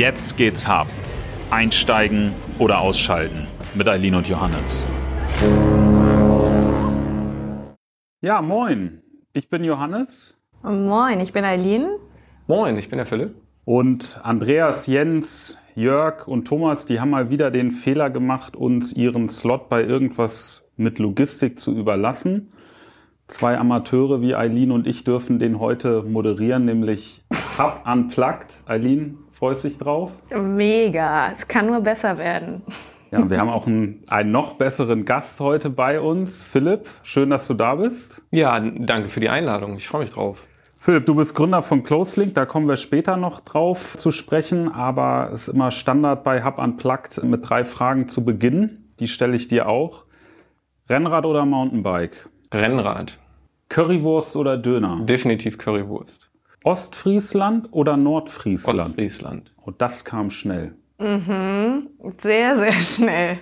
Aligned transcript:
Jetzt 0.00 0.38
geht's 0.38 0.66
hart. 0.66 0.88
Einsteigen 1.50 2.32
oder 2.58 2.80
ausschalten 2.80 3.46
mit 3.74 3.86
Eileen 3.86 4.14
und 4.14 4.26
Johannes. 4.26 4.88
Ja, 8.22 8.40
moin. 8.40 9.02
Ich 9.34 9.50
bin 9.50 9.62
Johannes. 9.62 10.34
Moin, 10.62 11.20
ich 11.20 11.34
bin 11.34 11.44
Eileen. 11.44 11.86
Moin, 12.46 12.78
ich 12.78 12.88
bin 12.88 12.96
der 12.96 13.04
Philipp. 13.04 13.34
Und 13.66 14.18
Andreas, 14.22 14.86
Jens, 14.86 15.58
Jörg 15.74 16.26
und 16.26 16.46
Thomas, 16.46 16.86
die 16.86 16.98
haben 16.98 17.10
mal 17.10 17.28
wieder 17.28 17.50
den 17.50 17.70
Fehler 17.70 18.08
gemacht, 18.08 18.56
uns 18.56 18.94
ihren 18.94 19.28
Slot 19.28 19.68
bei 19.68 19.84
irgendwas 19.84 20.64
mit 20.78 20.98
Logistik 20.98 21.60
zu 21.60 21.76
überlassen. 21.76 22.54
Zwei 23.26 23.58
Amateure 23.58 24.22
wie 24.22 24.34
Eileen 24.34 24.70
und 24.70 24.86
ich 24.86 25.04
dürfen 25.04 25.38
den 25.38 25.60
heute 25.60 26.04
moderieren, 26.04 26.64
nämlich 26.64 27.22
Hub 27.58 27.82
Unplugged. 27.84 28.62
Eileen, 28.64 29.18
freust 29.40 29.64
dich 29.64 29.78
drauf? 29.78 30.12
Mega, 30.38 31.32
es 31.32 31.48
kann 31.48 31.66
nur 31.66 31.80
besser 31.80 32.18
werden. 32.18 32.62
Ja, 33.10 33.28
wir 33.28 33.40
haben 33.40 33.48
auch 33.48 33.66
einen, 33.66 34.04
einen 34.08 34.30
noch 34.30 34.54
besseren 34.54 35.06
Gast 35.06 35.40
heute 35.40 35.70
bei 35.70 35.98
uns. 35.98 36.42
Philipp, 36.42 36.88
schön, 37.02 37.30
dass 37.30 37.46
du 37.46 37.54
da 37.54 37.74
bist. 37.74 38.22
Ja, 38.30 38.60
danke 38.60 39.08
für 39.08 39.18
die 39.18 39.30
Einladung. 39.30 39.76
Ich 39.76 39.88
freue 39.88 40.02
mich 40.02 40.10
drauf. 40.10 40.42
Philipp, 40.76 41.06
du 41.06 41.14
bist 41.14 41.34
Gründer 41.34 41.62
von 41.62 41.82
CloseLink, 41.82 42.34
da 42.34 42.46
kommen 42.46 42.68
wir 42.68 42.76
später 42.76 43.16
noch 43.16 43.40
drauf 43.40 43.96
zu 43.96 44.12
sprechen, 44.12 44.70
aber 44.70 45.30
es 45.32 45.48
ist 45.48 45.54
immer 45.54 45.70
Standard 45.70 46.22
bei 46.22 46.44
Hub 46.44 46.58
Unplugged 46.58 47.22
mit 47.22 47.48
drei 47.48 47.64
Fragen 47.64 48.08
zu 48.08 48.24
beginnen. 48.24 48.92
Die 49.00 49.08
stelle 49.08 49.36
ich 49.36 49.48
dir 49.48 49.68
auch. 49.68 50.04
Rennrad 50.88 51.24
oder 51.24 51.44
Mountainbike? 51.46 52.28
Rennrad. 52.52 53.18
Currywurst 53.70 54.36
oder 54.36 54.56
Döner? 54.56 55.00
Definitiv 55.04 55.56
Currywurst. 55.56 56.29
Ostfriesland 56.64 57.68
oder 57.72 57.96
Nordfriesland? 57.96 58.90
Ostfriesland. 58.90 59.52
Und 59.56 59.74
oh, 59.74 59.76
das 59.76 60.04
kam 60.04 60.30
schnell. 60.30 60.74
Mhm, 60.98 61.88
sehr, 62.18 62.56
sehr 62.56 62.72
schnell. 62.80 63.38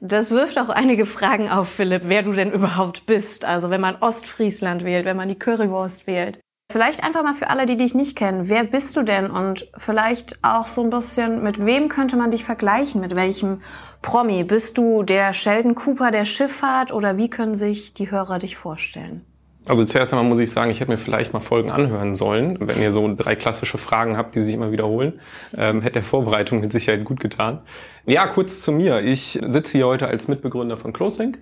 Das 0.00 0.30
wirft 0.30 0.58
auch 0.58 0.68
einige 0.68 1.06
Fragen 1.06 1.48
auf, 1.48 1.68
Philipp, 1.68 2.02
wer 2.06 2.22
du 2.22 2.32
denn 2.32 2.52
überhaupt 2.52 3.06
bist. 3.06 3.44
Also 3.44 3.70
wenn 3.70 3.80
man 3.80 3.96
Ostfriesland 3.96 4.84
wählt, 4.84 5.04
wenn 5.04 5.16
man 5.16 5.28
die 5.28 5.38
Currywurst 5.38 6.06
wählt. 6.06 6.40
Vielleicht 6.72 7.04
einfach 7.04 7.22
mal 7.22 7.34
für 7.34 7.50
alle, 7.50 7.66
die 7.66 7.76
dich 7.76 7.94
nicht 7.94 8.16
kennen. 8.16 8.48
Wer 8.48 8.64
bist 8.64 8.96
du 8.96 9.02
denn? 9.02 9.30
Und 9.30 9.68
vielleicht 9.76 10.42
auch 10.42 10.66
so 10.66 10.82
ein 10.82 10.90
bisschen, 10.90 11.42
mit 11.42 11.64
wem 11.64 11.88
könnte 11.88 12.16
man 12.16 12.30
dich 12.30 12.44
vergleichen? 12.44 13.00
Mit 13.00 13.14
welchem 13.14 13.60
Promi? 14.02 14.44
Bist 14.44 14.78
du 14.78 15.02
der 15.02 15.34
Sheldon 15.34 15.74
Cooper 15.74 16.10
der 16.10 16.24
Schifffahrt 16.24 16.92
oder 16.92 17.16
wie 17.16 17.28
können 17.28 17.54
sich 17.54 17.94
die 17.94 18.10
Hörer 18.10 18.38
dich 18.38 18.56
vorstellen? 18.56 19.24
Also 19.66 19.84
zuerst 19.84 20.12
einmal 20.12 20.28
muss 20.28 20.38
ich 20.40 20.50
sagen, 20.50 20.70
ich 20.70 20.80
hätte 20.80 20.90
mir 20.90 20.98
vielleicht 20.98 21.32
mal 21.32 21.40
Folgen 21.40 21.70
anhören 21.70 22.14
sollen. 22.14 22.58
Wenn 22.60 22.82
ihr 22.82 22.92
so 22.92 23.14
drei 23.14 23.34
klassische 23.34 23.78
Fragen 23.78 24.16
habt, 24.16 24.34
die 24.34 24.42
sich 24.42 24.54
immer 24.54 24.72
wiederholen, 24.72 25.20
ähm, 25.56 25.80
hätte 25.80 25.94
der 25.94 26.02
Vorbereitung 26.02 26.60
mit 26.60 26.70
Sicherheit 26.70 27.04
gut 27.04 27.20
getan. 27.20 27.62
Ja, 28.04 28.26
kurz 28.26 28.60
zu 28.60 28.72
mir. 28.72 29.00
Ich 29.00 29.40
sitze 29.46 29.78
hier 29.78 29.86
heute 29.86 30.06
als 30.06 30.28
Mitbegründer 30.28 30.76
von 30.76 30.92
CloseLink. 30.92 31.38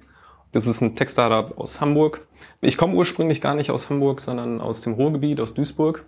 Das 0.53 0.67
ist 0.67 0.81
ein 0.83 0.95
Tech-Startup 0.95 1.59
aus 1.59 1.81
Hamburg. 1.81 2.27
Ich 2.61 2.77
komme 2.77 2.95
ursprünglich 2.95 3.41
gar 3.41 3.55
nicht 3.55 3.71
aus 3.71 3.91
Hamburg, 3.91 4.21
sondern 4.21 4.61
aus 4.61 4.83
dem 4.83 4.93
Ruhrgebiet, 4.93 5.41
aus 5.41 5.55
Duisburg. 5.55 6.05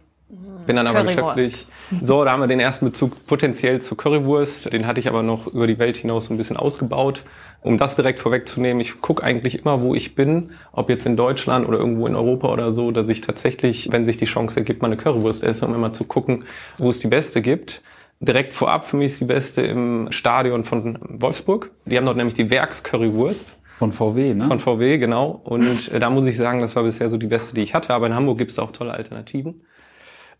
Bin 0.66 0.76
dann 0.76 0.86
aber 0.86 1.04
geschäftlich. 1.04 1.66
So, 2.00 2.24
da 2.24 2.32
haben 2.32 2.40
wir 2.40 2.46
den 2.46 2.60
ersten 2.60 2.86
Bezug 2.86 3.26
potenziell 3.26 3.80
zu 3.80 3.94
Currywurst. 3.94 4.72
Den 4.72 4.86
hatte 4.86 5.00
ich 5.00 5.08
aber 5.08 5.22
noch 5.22 5.46
über 5.46 5.66
die 5.66 5.78
Welt 5.78 5.96
hinaus 5.98 6.26
so 6.26 6.34
ein 6.34 6.36
bisschen 6.36 6.56
ausgebaut. 6.56 7.24
Um 7.60 7.78
das 7.78 7.96
direkt 7.96 8.20
vorwegzunehmen, 8.20 8.80
ich 8.80 9.00
gucke 9.00 9.22
eigentlich 9.22 9.58
immer, 9.60 9.82
wo 9.82 9.94
ich 9.94 10.14
bin, 10.14 10.50
ob 10.72 10.90
jetzt 10.90 11.06
in 11.06 11.16
Deutschland 11.16 11.66
oder 11.66 11.78
irgendwo 11.78 12.06
in 12.06 12.14
Europa 12.14 12.52
oder 12.52 12.72
so, 12.72 12.90
dass 12.90 13.08
ich 13.08 13.20
tatsächlich, 13.20 13.90
wenn 13.90 14.04
sich 14.04 14.16
die 14.16 14.26
Chance 14.26 14.60
ergibt, 14.60 14.82
mal 14.82 14.88
eine 14.88 14.96
Currywurst 14.96 15.42
esse, 15.42 15.66
um 15.66 15.74
immer 15.74 15.92
zu 15.92 16.04
gucken, 16.04 16.44
wo 16.78 16.90
es 16.90 16.98
die 17.00 17.08
beste 17.08 17.42
gibt. 17.42 17.82
Direkt 18.20 18.52
vorab 18.52 18.86
für 18.86 18.96
mich 18.96 19.12
ist 19.12 19.20
die 19.20 19.26
beste 19.26 19.62
im 19.62 20.08
Stadion 20.10 20.64
von 20.64 20.98
Wolfsburg. 21.02 21.70
Die 21.84 21.96
haben 21.96 22.06
dort 22.06 22.16
nämlich 22.16 22.34
die 22.34 22.50
Werkscurrywurst. 22.50 23.56
Von 23.78 23.92
VW, 23.92 24.34
ne? 24.34 24.44
Von 24.44 24.60
VW, 24.60 24.98
genau. 24.98 25.40
Und 25.44 25.92
äh, 25.92 25.98
da 25.98 26.08
muss 26.08 26.26
ich 26.26 26.36
sagen, 26.36 26.60
das 26.60 26.76
war 26.76 26.84
bisher 26.84 27.08
so 27.08 27.16
die 27.16 27.26
beste, 27.26 27.54
die 27.54 27.62
ich 27.62 27.74
hatte. 27.74 27.92
Aber 27.92 28.06
in 28.06 28.14
Hamburg 28.14 28.38
gibt 28.38 28.52
es 28.52 28.58
auch 28.58 28.70
tolle 28.70 28.92
Alternativen. 28.92 29.62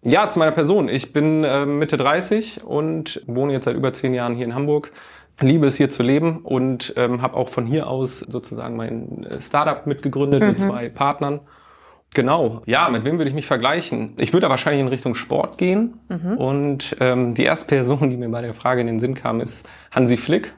Ja, 0.05 0.29
zu 0.29 0.39
meiner 0.39 0.53
Person. 0.53 0.89
Ich 0.89 1.15
bin 1.15 1.45
äh, 1.45 1.65
Mitte 1.65 1.97
30 1.97 2.63
und 2.63 3.23
wohne 3.27 3.55
jetzt 3.55 3.65
seit 3.65 3.75
über 3.75 3.93
zehn 3.95 4.13
Jahren 4.13 4.35
hier 4.35 4.45
in 4.45 4.55
Hamburg. 4.55 4.93
Liebe 5.41 5.67
es 5.67 5.77
hier 5.77 5.89
zu 5.89 6.03
leben 6.03 6.41
und 6.43 6.93
ähm, 6.97 7.23
habe 7.23 7.37
auch 7.37 7.49
von 7.49 7.67
hier 7.67 7.89
aus 7.89 8.21
sozusagen 8.21 8.77
mein 8.77 9.25
äh, 9.25 9.41
Startup 9.41 9.87
mitgegründet 9.87 10.43
mhm. 10.43 10.49
mit 10.49 10.61
zwei 10.61 10.89
Partnern. 10.91 11.41
Genau, 12.13 12.63
ja, 12.67 12.89
mit 12.91 13.05
wem 13.05 13.19
würde 13.19 13.29
ich 13.29 13.35
mich 13.35 13.47
vergleichen? 13.47 14.13
Ich 14.19 14.33
würde 14.33 14.49
wahrscheinlich 14.49 14.83
in 14.83 14.89
Richtung 14.89 15.15
Sport 15.17 15.59
gehen. 15.59 15.95
Mhm. 16.09 16.37
Und 16.37 16.97
ähm, 17.01 17.35
die 17.35 17.43
erste 17.43 17.67
Person, 17.67 18.11
die 18.11 18.17
mir 18.17 18.29
bei 18.29 18.43
der 18.43 18.55
Frage 18.55 18.83
in 18.83 18.87
den 18.87 19.01
Sinn 19.01 19.15
kam, 19.15 19.41
ist 19.41 19.67
Hansi 19.91 20.17
Flick 20.17 20.55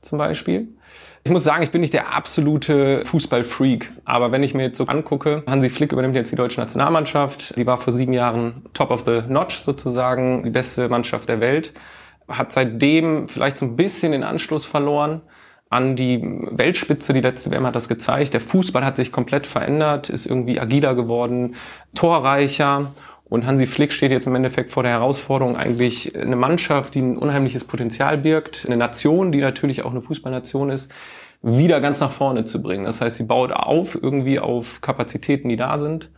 zum 0.00 0.18
Beispiel. 0.18 0.68
Ich 1.28 1.32
muss 1.32 1.44
sagen, 1.44 1.62
ich 1.62 1.70
bin 1.70 1.82
nicht 1.82 1.92
der 1.92 2.14
absolute 2.14 3.02
Fußballfreak. 3.04 3.90
Aber 4.06 4.32
wenn 4.32 4.42
ich 4.42 4.54
mir 4.54 4.62
jetzt 4.62 4.78
so 4.78 4.86
angucke, 4.86 5.42
Hansi 5.46 5.68
Flick 5.68 5.92
übernimmt 5.92 6.14
jetzt 6.14 6.32
die 6.32 6.36
deutsche 6.36 6.58
Nationalmannschaft. 6.58 7.54
Die 7.58 7.66
war 7.66 7.76
vor 7.76 7.92
sieben 7.92 8.14
Jahren 8.14 8.62
top 8.72 8.90
of 8.90 9.04
the 9.04 9.20
notch 9.28 9.56
sozusagen, 9.58 10.42
die 10.42 10.48
beste 10.48 10.88
Mannschaft 10.88 11.28
der 11.28 11.40
Welt. 11.40 11.74
Hat 12.28 12.50
seitdem 12.50 13.28
vielleicht 13.28 13.58
so 13.58 13.66
ein 13.66 13.76
bisschen 13.76 14.12
den 14.12 14.22
Anschluss 14.22 14.64
verloren 14.64 15.20
an 15.68 15.96
die 15.96 16.22
Weltspitze. 16.22 17.12
Die 17.12 17.20
letzte 17.20 17.50
WM 17.50 17.66
hat 17.66 17.76
das 17.76 17.88
gezeigt. 17.88 18.32
Der 18.32 18.40
Fußball 18.40 18.82
hat 18.82 18.96
sich 18.96 19.12
komplett 19.12 19.46
verändert, 19.46 20.08
ist 20.08 20.24
irgendwie 20.24 20.58
agiler 20.58 20.94
geworden, 20.94 21.56
torreicher. 21.94 22.94
Und 23.28 23.46
Hansi 23.46 23.66
Flick 23.66 23.92
steht 23.92 24.10
jetzt 24.10 24.26
im 24.26 24.34
Endeffekt 24.34 24.70
vor 24.70 24.82
der 24.82 24.92
Herausforderung, 24.92 25.56
eigentlich 25.56 26.16
eine 26.16 26.36
Mannschaft, 26.36 26.94
die 26.94 27.02
ein 27.02 27.18
unheimliches 27.18 27.64
Potenzial 27.64 28.16
birgt, 28.16 28.64
eine 28.66 28.78
Nation, 28.78 29.32
die 29.32 29.40
natürlich 29.40 29.84
auch 29.84 29.90
eine 29.90 30.00
Fußballnation 30.00 30.70
ist, 30.70 30.90
wieder 31.42 31.80
ganz 31.80 32.00
nach 32.00 32.12
vorne 32.12 32.44
zu 32.44 32.62
bringen. 32.62 32.84
Das 32.84 33.00
heißt, 33.00 33.16
sie 33.16 33.24
baut 33.24 33.52
auf 33.52 33.94
irgendwie 34.00 34.40
auf 34.40 34.80
Kapazitäten, 34.80 35.48
die 35.48 35.56
da 35.56 35.78
sind 35.78 36.10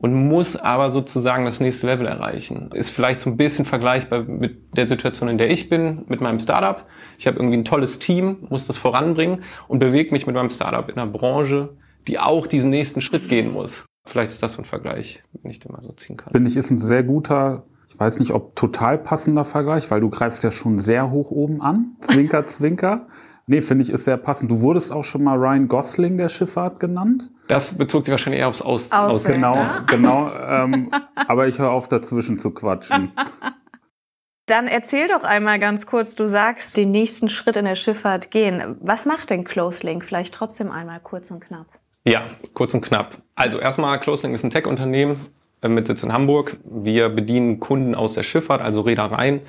und 0.00 0.14
muss 0.14 0.56
aber 0.56 0.90
sozusagen 0.90 1.44
das 1.44 1.58
nächste 1.58 1.86
Level 1.88 2.06
erreichen. 2.06 2.70
Ist 2.72 2.90
vielleicht 2.90 3.20
so 3.20 3.30
ein 3.30 3.36
bisschen 3.36 3.64
vergleichbar 3.64 4.22
mit 4.22 4.76
der 4.76 4.86
Situation, 4.86 5.28
in 5.28 5.38
der 5.38 5.50
ich 5.50 5.68
bin, 5.68 6.04
mit 6.06 6.20
meinem 6.20 6.38
Startup. 6.38 6.86
Ich 7.18 7.26
habe 7.26 7.38
irgendwie 7.38 7.56
ein 7.56 7.64
tolles 7.64 7.98
Team, 7.98 8.46
muss 8.48 8.68
das 8.68 8.76
voranbringen 8.76 9.42
und 9.66 9.80
bewege 9.80 10.12
mich 10.12 10.26
mit 10.26 10.36
meinem 10.36 10.50
Startup 10.50 10.88
in 10.88 10.96
einer 10.96 11.10
Branche, 11.10 11.70
die 12.06 12.20
auch 12.20 12.46
diesen 12.46 12.70
nächsten 12.70 13.00
Schritt 13.00 13.28
gehen 13.28 13.52
muss. 13.52 13.86
Vielleicht 14.06 14.30
ist 14.30 14.42
das 14.42 14.52
so 14.52 14.62
ein 14.62 14.64
Vergleich, 14.64 15.24
den 15.32 15.50
ich 15.50 15.58
dir 15.58 15.72
mal 15.72 15.82
so 15.82 15.90
ziehen 15.92 16.16
kann. 16.16 16.32
Finde 16.32 16.48
ich, 16.48 16.56
ist 16.56 16.70
ein 16.70 16.78
sehr 16.78 17.02
guter, 17.02 17.64
ich 17.88 17.98
weiß 17.98 18.20
nicht, 18.20 18.30
ob 18.30 18.54
total 18.54 18.98
passender 18.98 19.44
Vergleich, 19.44 19.90
weil 19.90 20.00
du 20.00 20.10
greifst 20.10 20.44
ja 20.44 20.52
schon 20.52 20.78
sehr 20.78 21.10
hoch 21.10 21.32
oben 21.32 21.60
an. 21.60 21.96
Zwinker, 22.02 22.46
zwinker. 22.46 23.08
Nee, 23.48 23.62
finde 23.62 23.82
ich, 23.82 23.90
ist 23.90 24.04
sehr 24.04 24.18
passend. 24.18 24.50
Du 24.50 24.60
wurdest 24.60 24.92
auch 24.92 25.04
schon 25.04 25.24
mal 25.24 25.34
Ryan 25.34 25.68
Gosling 25.68 26.18
der 26.18 26.28
Schifffahrt 26.28 26.80
genannt. 26.80 27.30
Das 27.48 27.78
bezog 27.78 28.04
sich 28.04 28.12
wahrscheinlich 28.12 28.40
eher 28.40 28.48
aufs 28.48 28.60
Aus. 28.60 28.92
Aus 28.92 29.24
genau, 29.24 29.56
ne? 29.56 29.84
genau. 29.86 30.30
Ähm, 30.30 30.90
aber 31.14 31.48
ich 31.48 31.58
höre 31.58 31.70
auf, 31.70 31.88
dazwischen 31.88 32.38
zu 32.38 32.50
quatschen. 32.50 33.10
Dann 34.46 34.66
erzähl 34.66 35.08
doch 35.08 35.24
einmal 35.24 35.58
ganz 35.58 35.86
kurz, 35.86 36.14
du 36.14 36.28
sagst, 36.28 36.76
den 36.76 36.90
nächsten 36.90 37.30
Schritt 37.30 37.56
in 37.56 37.64
der 37.64 37.74
Schifffahrt 37.74 38.30
gehen. 38.30 38.76
Was 38.80 39.06
macht 39.06 39.30
denn 39.30 39.44
CloseLink? 39.44 40.04
Vielleicht 40.04 40.34
trotzdem 40.34 40.70
einmal 40.70 41.00
kurz 41.00 41.30
und 41.30 41.40
knapp. 41.40 41.66
Ja, 42.06 42.24
kurz 42.52 42.74
und 42.74 42.82
knapp. 42.82 43.22
Also 43.34 43.58
erstmal, 43.58 43.98
CloseLink 43.98 44.34
ist 44.34 44.44
ein 44.44 44.50
Tech-Unternehmen 44.50 45.18
äh, 45.62 45.68
mit 45.68 45.86
Sitz 45.86 46.02
in 46.02 46.12
Hamburg. 46.12 46.58
Wir 46.64 47.08
bedienen 47.08 47.60
Kunden 47.60 47.94
aus 47.94 48.12
der 48.12 48.24
Schifffahrt, 48.24 48.60
also 48.60 48.82
Reedereien, 48.82 49.40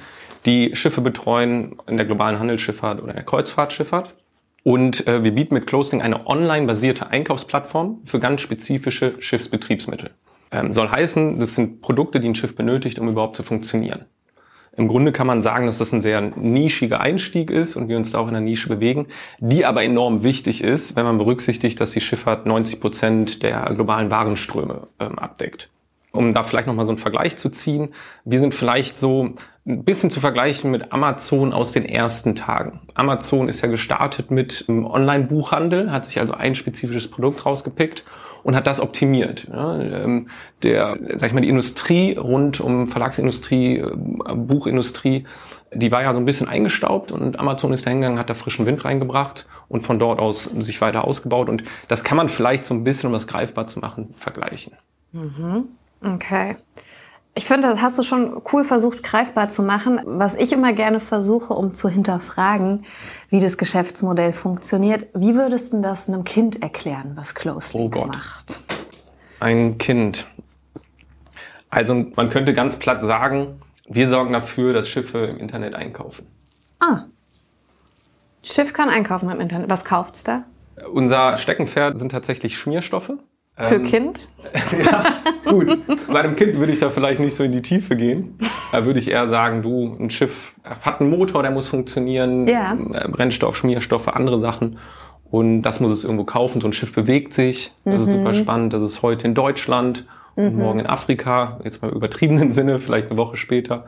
die 0.45 0.75
Schiffe 0.75 1.01
betreuen 1.01 1.77
in 1.87 1.97
der 1.97 2.05
globalen 2.05 2.39
Handelsschifffahrt 2.39 2.99
oder 2.99 3.11
in 3.11 3.15
der 3.15 3.25
Kreuzfahrtschifffahrt. 3.25 4.15
Und 4.63 5.07
äh, 5.07 5.23
wir 5.23 5.31
bieten 5.31 5.53
mit 5.53 5.67
CloseLink 5.67 6.03
eine 6.03 6.27
online-basierte 6.27 7.07
Einkaufsplattform 7.07 8.01
für 8.03 8.19
ganz 8.19 8.41
spezifische 8.41 9.15
Schiffsbetriebsmittel. 9.19 10.11
Ähm, 10.51 10.73
soll 10.73 10.89
heißen, 10.89 11.39
das 11.39 11.55
sind 11.55 11.81
Produkte, 11.81 12.19
die 12.19 12.29
ein 12.29 12.35
Schiff 12.35 12.55
benötigt, 12.55 12.99
um 12.99 13.07
überhaupt 13.07 13.35
zu 13.35 13.43
funktionieren. 13.43 14.05
Im 14.75 14.87
Grunde 14.87 15.11
kann 15.11 15.27
man 15.27 15.41
sagen, 15.41 15.65
dass 15.65 15.79
das 15.79 15.91
ein 15.91 16.01
sehr 16.01 16.21
nischiger 16.21 17.01
Einstieg 17.01 17.51
ist 17.51 17.75
und 17.75 17.89
wir 17.89 17.97
uns 17.97 18.11
da 18.11 18.19
auch 18.19 18.27
in 18.27 18.33
der 18.33 18.41
Nische 18.41 18.69
bewegen, 18.69 19.07
die 19.39 19.65
aber 19.65 19.83
enorm 19.83 20.23
wichtig 20.23 20.63
ist, 20.63 20.95
wenn 20.95 21.05
man 21.05 21.17
berücksichtigt, 21.17 21.81
dass 21.81 21.91
die 21.91 22.01
Schifffahrt 22.01 22.45
90 22.45 22.79
Prozent 22.79 23.43
der 23.43 23.61
globalen 23.75 24.09
Warenströme 24.09 24.87
ähm, 24.99 25.19
abdeckt. 25.19 25.69
Um 26.11 26.33
da 26.33 26.43
vielleicht 26.43 26.67
nochmal 26.67 26.85
so 26.85 26.91
einen 26.91 26.97
Vergleich 26.97 27.37
zu 27.37 27.49
ziehen, 27.49 27.89
wir 28.25 28.39
sind 28.39 28.55
vielleicht 28.55 28.97
so 28.97 29.33
ein 29.69 29.83
bisschen 29.83 30.09
zu 30.09 30.19
vergleichen 30.19 30.71
mit 30.71 30.91
Amazon 30.91 31.53
aus 31.53 31.71
den 31.73 31.85
ersten 31.85 32.33
Tagen. 32.33 32.81
Amazon 32.95 33.47
ist 33.47 33.61
ja 33.61 33.69
gestartet 33.69 34.31
mit 34.31 34.65
Online-Buchhandel, 34.67 35.91
hat 35.91 36.05
sich 36.05 36.19
also 36.19 36.33
ein 36.33 36.55
spezifisches 36.55 37.07
Produkt 37.07 37.45
rausgepickt 37.45 38.03
und 38.41 38.55
hat 38.55 38.65
das 38.65 38.79
optimiert. 38.79 39.47
Ähm, 39.53 40.29
der, 40.63 40.97
sag 41.15 41.27
ich 41.27 41.33
mal, 41.33 41.41
die 41.41 41.49
Industrie 41.49 42.17
rund 42.17 42.59
um 42.59 42.87
Verlagsindustrie, 42.87 43.77
äh, 43.77 43.95
Buchindustrie, 44.35 45.25
die 45.71 45.91
war 45.91 46.01
ja 46.01 46.13
so 46.13 46.19
ein 46.19 46.25
bisschen 46.25 46.47
eingestaubt 46.47 47.11
und 47.11 47.37
Amazon 47.37 47.71
ist 47.71 47.85
da 47.85 47.91
hingegangen, 47.91 48.17
hat 48.17 48.31
da 48.31 48.33
frischen 48.33 48.65
Wind 48.65 48.83
reingebracht 48.85 49.45
und 49.67 49.81
von 49.81 49.99
dort 49.99 50.19
aus 50.19 50.45
sich 50.45 50.81
weiter 50.81 51.05
ausgebaut. 51.05 51.47
Und 51.47 51.63
das 51.87 52.03
kann 52.03 52.17
man 52.17 52.27
vielleicht 52.27 52.65
so 52.65 52.73
ein 52.73 52.83
bisschen, 52.83 53.05
um 53.07 53.13
das 53.13 53.27
greifbar 53.27 53.67
zu 53.67 53.79
machen, 53.79 54.15
vergleichen. 54.17 54.73
Mhm. 55.11 55.65
Okay. 56.01 56.55
Ich 57.35 57.45
finde, 57.45 57.69
das 57.69 57.81
hast 57.81 57.97
du 57.97 58.03
schon 58.03 58.41
cool 58.51 58.63
versucht, 58.63 59.03
greifbar 59.03 59.47
zu 59.49 59.63
machen. 59.63 60.01
Was 60.03 60.35
ich 60.35 60.51
immer 60.51 60.73
gerne 60.73 60.99
versuche, 60.99 61.53
um 61.53 61.73
zu 61.73 61.87
hinterfragen, 61.87 62.85
wie 63.29 63.39
das 63.39 63.57
Geschäftsmodell 63.57 64.33
funktioniert. 64.33 65.07
Wie 65.13 65.35
würdest 65.35 65.73
du 65.73 65.81
das 65.81 66.09
einem 66.09 66.23
Kind 66.23 66.61
erklären, 66.61 67.13
was 67.15 67.35
Closely 67.35 67.89
oh 67.95 68.05
macht? 68.07 68.59
Ein 69.39 69.77
Kind. 69.77 70.25
Also 71.69 71.93
man 72.15 72.29
könnte 72.29 72.53
ganz 72.53 72.77
platt 72.77 73.03
sagen, 73.03 73.61
wir 73.87 74.09
sorgen 74.09 74.33
dafür, 74.33 74.73
dass 74.73 74.89
Schiffe 74.89 75.19
im 75.19 75.37
Internet 75.37 75.75
einkaufen. 75.75 76.27
Ah. 76.79 77.05
Schiff 78.43 78.73
kann 78.73 78.89
einkaufen 78.89 79.29
im 79.29 79.39
Internet. 79.39 79.69
Was 79.69 79.85
kauft's 79.85 80.23
da? 80.23 80.43
Unser 80.91 81.37
Steckenpferd 81.37 81.97
sind 81.97 82.11
tatsächlich 82.11 82.57
Schmierstoffe. 82.57 83.13
Für 83.59 83.75
ähm, 83.75 83.83
Kind? 83.83 84.29
ja, 84.85 85.21
gut. 85.45 85.77
Bei 86.07 86.21
einem 86.21 86.35
Kind 86.35 86.57
würde 86.57 86.71
ich 86.71 86.79
da 86.79 86.89
vielleicht 86.89 87.19
nicht 87.19 87.35
so 87.35 87.43
in 87.43 87.51
die 87.51 87.61
Tiefe 87.61 87.97
gehen. 87.97 88.37
Da 88.71 88.85
würde 88.85 88.99
ich 88.99 89.11
eher 89.11 89.27
sagen, 89.27 89.61
du, 89.61 89.97
ein 89.99 90.09
Schiff 90.09 90.53
hat 90.63 91.01
einen 91.01 91.09
Motor, 91.09 91.41
der 91.41 91.51
muss 91.51 91.67
funktionieren, 91.67 92.47
ja. 92.47 92.77
Äh, 92.93 93.09
Brennstoff, 93.09 93.57
Schmierstoffe, 93.57 94.07
andere 94.07 94.39
Sachen. 94.39 94.77
Und 95.29 95.63
das 95.63 95.81
muss 95.81 95.91
es 95.91 96.03
irgendwo 96.03 96.23
kaufen. 96.23 96.61
So 96.61 96.67
ein 96.67 96.73
Schiff 96.73 96.93
bewegt 96.93 97.33
sich. 97.33 97.71
Das 97.83 97.95
mhm. 97.95 98.01
ist 98.01 98.09
super 98.09 98.33
spannend. 98.33 98.73
Das 98.73 98.81
ist 98.81 99.01
heute 99.01 99.27
in 99.27 99.33
Deutschland 99.33 100.05
und 100.35 100.53
mhm. 100.53 100.59
morgen 100.59 100.79
in 100.79 100.87
Afrika. 100.87 101.59
Jetzt 101.63 101.81
mal 101.81 101.89
im 101.89 101.95
übertriebenen 101.95 102.51
Sinne, 102.53 102.79
vielleicht 102.79 103.09
eine 103.09 103.17
Woche 103.17 103.35
später. 103.35 103.85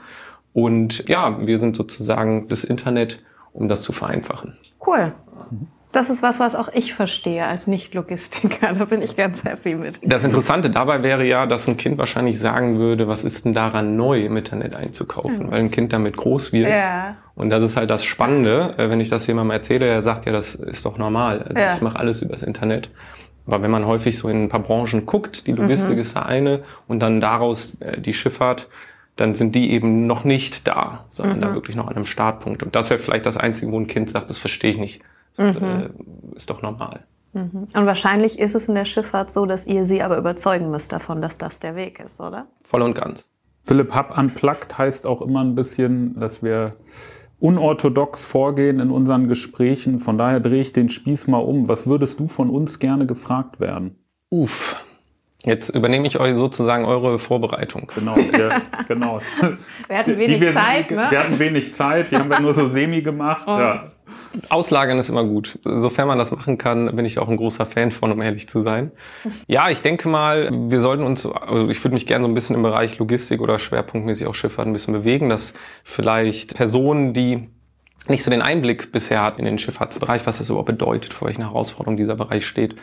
Und 0.54 1.08
ja, 1.08 1.40
wir 1.40 1.58
sind 1.58 1.78
sozusagen 1.78 2.50
das 2.50 2.66
Internet, 2.66 3.24
um 3.54 3.70
das 3.70 3.84
zu 3.84 3.94
vereinfachen. 3.94 4.58
Cool. 4.86 5.14
Mhm. 5.50 5.68
Das 5.92 6.10
ist 6.10 6.24
was, 6.24 6.40
was 6.40 6.56
auch 6.56 6.70
ich 6.74 6.94
verstehe 6.94 7.46
als 7.46 7.68
Nicht-Logistiker. 7.68 8.74
Da 8.74 8.86
bin 8.86 9.02
ich 9.02 9.16
ganz 9.16 9.44
happy 9.44 9.76
mit. 9.76 10.00
Das 10.04 10.24
Interessante 10.24 10.70
dabei 10.70 11.04
wäre 11.04 11.26
ja, 11.26 11.46
dass 11.46 11.68
ein 11.68 11.78
Kind 11.78 11.98
wahrscheinlich 11.98 12.40
sagen 12.40 12.80
würde, 12.80 13.08
was 13.08 13.24
ist 13.24 13.46
denn 13.46 13.54
daran 13.54 13.96
neu, 13.96 14.22
im 14.22 14.38
Internet 14.38 14.76
einzukaufen? 14.76 15.48
Mhm. 15.48 15.52
Weil 15.52 15.60
ein 15.60 15.72
Kind 15.72 15.94
damit 15.94 16.18
groß 16.18 16.54
wird. 16.54 16.70
Ja. 16.70 17.16
Und 17.36 17.50
das 17.50 17.64
ist 17.64 17.78
halt 17.78 17.90
das 17.90 18.04
Spannende, 18.04 18.76
äh, 18.78 18.90
wenn 18.90 19.00
ich 19.00 19.10
das 19.10 19.28
jemandem 19.28 19.52
erzähle, 19.52 19.88
der 19.88 20.02
sagt, 20.02 20.26
ja, 20.26 20.32
das 20.32 20.56
ist 20.56 20.86
doch 20.86 20.98
normal. 20.98 21.44
Also 21.44 21.60
ja. 21.60 21.74
ich 21.74 21.82
mache 21.82 22.00
alles 22.00 22.22
übers 22.22 22.44
Internet. 22.44 22.90
Aber 23.46 23.62
wenn 23.64 23.72
man 23.72 23.86
häufig 23.86 24.18
so 24.18 24.30
in 24.30 24.44
ein 24.44 24.50
paar 24.50 24.62
Branchen 24.62 25.06
guckt, 25.06 25.48
die 25.48 25.52
Logistik 25.52 25.96
mhm. 25.96 26.02
ist 26.02 26.16
da 26.16 26.22
eine 26.22 26.62
und 26.88 27.00
dann 27.00 27.20
daraus 27.22 27.76
äh, 27.82 28.00
die 28.00 28.14
Schifffahrt, 28.14 28.68
dann 29.16 29.36
sind 29.36 29.56
die 29.56 29.72
eben 29.72 30.08
noch 30.08 30.24
nicht 30.24 30.68
da, 30.68 31.06
sondern 31.10 31.38
mhm. 31.38 31.42
da 31.42 31.54
wirklich 31.54 31.76
noch 31.76 31.88
an 31.88 31.96
einem 31.96 32.06
Startpunkt. 32.06 32.64
Und 32.64 32.76
das 32.76 32.90
wäre 32.90 33.00
vielleicht 33.00 33.26
das 33.26 33.38
Einzige, 33.38 33.72
wo 33.72 33.80
ein 33.80 33.88
Kind 33.88 34.10
sagt, 34.10 34.30
das 34.30 34.38
verstehe 34.38 34.72
ich 34.72 34.78
nicht. 34.78 35.02
Das 35.38 35.60
mhm. 35.60 35.68
äh, 35.68 36.36
ist 36.36 36.50
doch 36.50 36.62
normal. 36.62 37.02
Mhm. 37.34 37.68
Und 37.74 37.86
wahrscheinlich 37.86 38.40
ist 38.40 38.56
es 38.56 38.68
in 38.68 38.76
der 38.76 38.86
Schifffahrt 38.86 39.32
so, 39.32 39.46
dass 39.46 39.66
ihr 39.66 39.86
sie 39.86 40.02
aber 40.02 40.18
überzeugen 40.18 40.70
müsst 40.70 40.92
davon, 40.92 41.22
dass 41.22 41.38
das 41.38 41.60
der 41.60 41.76
Weg 41.76 42.00
ist, 42.00 42.20
oder? 42.20 42.48
Voll 42.64 42.82
und 42.82 42.94
ganz. 42.94 43.30
Philipp 43.64 43.96
Hub 43.96 44.18
Unplugged 44.18 44.78
heißt 44.78 45.06
auch 45.06 45.22
immer 45.22 45.44
ein 45.44 45.56
bisschen, 45.56 46.20
dass 46.20 46.44
wir 46.44 46.76
unorthodox 47.40 48.26
vorgehen 48.26 48.80
in 48.80 48.92
unseren 48.92 49.28
Gesprächen. 49.28 50.00
Von 50.00 50.18
daher 50.18 50.40
drehe 50.40 50.62
ich 50.62 50.74
den 50.74 50.90
Spieß 50.90 51.28
mal 51.28 51.40
um. 51.40 51.68
Was 51.68 51.88
würdest 51.88 52.20
du 52.20 52.28
von 52.28 52.50
uns 52.50 52.80
gerne 52.80 53.06
gefragt 53.06 53.60
werden? 53.60 53.96
Uff. 54.30 54.84
Jetzt 55.44 55.70
übernehme 55.70 56.06
ich 56.06 56.20
euch 56.20 56.36
sozusagen 56.36 56.86
eure 56.86 57.18
Vorbereitung. 57.18 57.92
Genau, 57.96 58.16
ja, 58.16 58.62
genau. 58.88 59.22
Wir 59.88 59.98
hatten 59.98 60.18
wenig 60.18 60.40
wir, 60.40 60.54
Zeit, 60.54 60.92
ne? 60.92 61.08
Wir 61.10 61.20
hatten 61.20 61.40
wenig 61.40 61.74
Zeit, 61.74 62.12
die 62.12 62.18
haben 62.18 62.30
wir 62.30 62.40
nur 62.40 62.54
so 62.54 62.70
semi 62.70 63.02
gemacht. 63.02 63.44
Oh. 63.48 63.58
Ja. 63.58 63.92
Auslagern 64.50 64.98
ist 64.98 65.10
immer 65.10 65.24
gut. 65.24 65.60
Sofern 65.64 66.08
man 66.08 66.18
das 66.18 66.32
machen 66.32 66.58
kann, 66.58 66.96
bin 66.96 67.06
ich 67.06 67.20
auch 67.20 67.30
ein 67.30 67.38
großer 67.38 67.66
Fan 67.66 67.92
von, 67.92 68.12
um 68.12 68.22
ehrlich 68.22 68.50
zu 68.50 68.62
sein. 68.62 68.92
Ja, 69.48 69.70
ich 69.70 69.82
denke 69.82 70.08
mal, 70.08 70.50
wir 70.52 70.80
sollten 70.80 71.04
uns, 71.04 71.26
also 71.26 71.70
ich 71.70 71.84
würde 71.84 71.94
mich 71.94 72.06
gerne 72.06 72.24
so 72.24 72.30
ein 72.30 72.34
bisschen 72.34 72.56
im 72.56 72.64
Bereich 72.64 72.98
Logistik 73.00 73.42
oder 73.42 73.60
schwerpunktmäßig 73.60 74.28
auch 74.28 74.34
Schifffahrt 74.34 74.68
ein 74.68 74.74
bisschen 74.74 74.94
bewegen, 74.94 75.30
dass 75.30 75.54
vielleicht 75.84 76.56
Personen, 76.56 77.14
die 77.14 77.50
nicht 78.08 78.24
so 78.24 78.32
den 78.32 78.42
Einblick 78.42 78.92
bisher 78.92 79.24
hat 79.24 79.40
in 79.40 79.46
den 79.46 79.58
Schifffahrtsbereich, 79.58 80.26
was 80.26 80.38
das 80.38 80.50
überhaupt 80.50 80.68
bedeutet, 80.68 81.14
vor 81.14 81.28
welchen 81.28 81.44
Herausforderungen 81.44 81.98
dieser 81.98 82.16
Bereich 82.16 82.46
steht, 82.46 82.76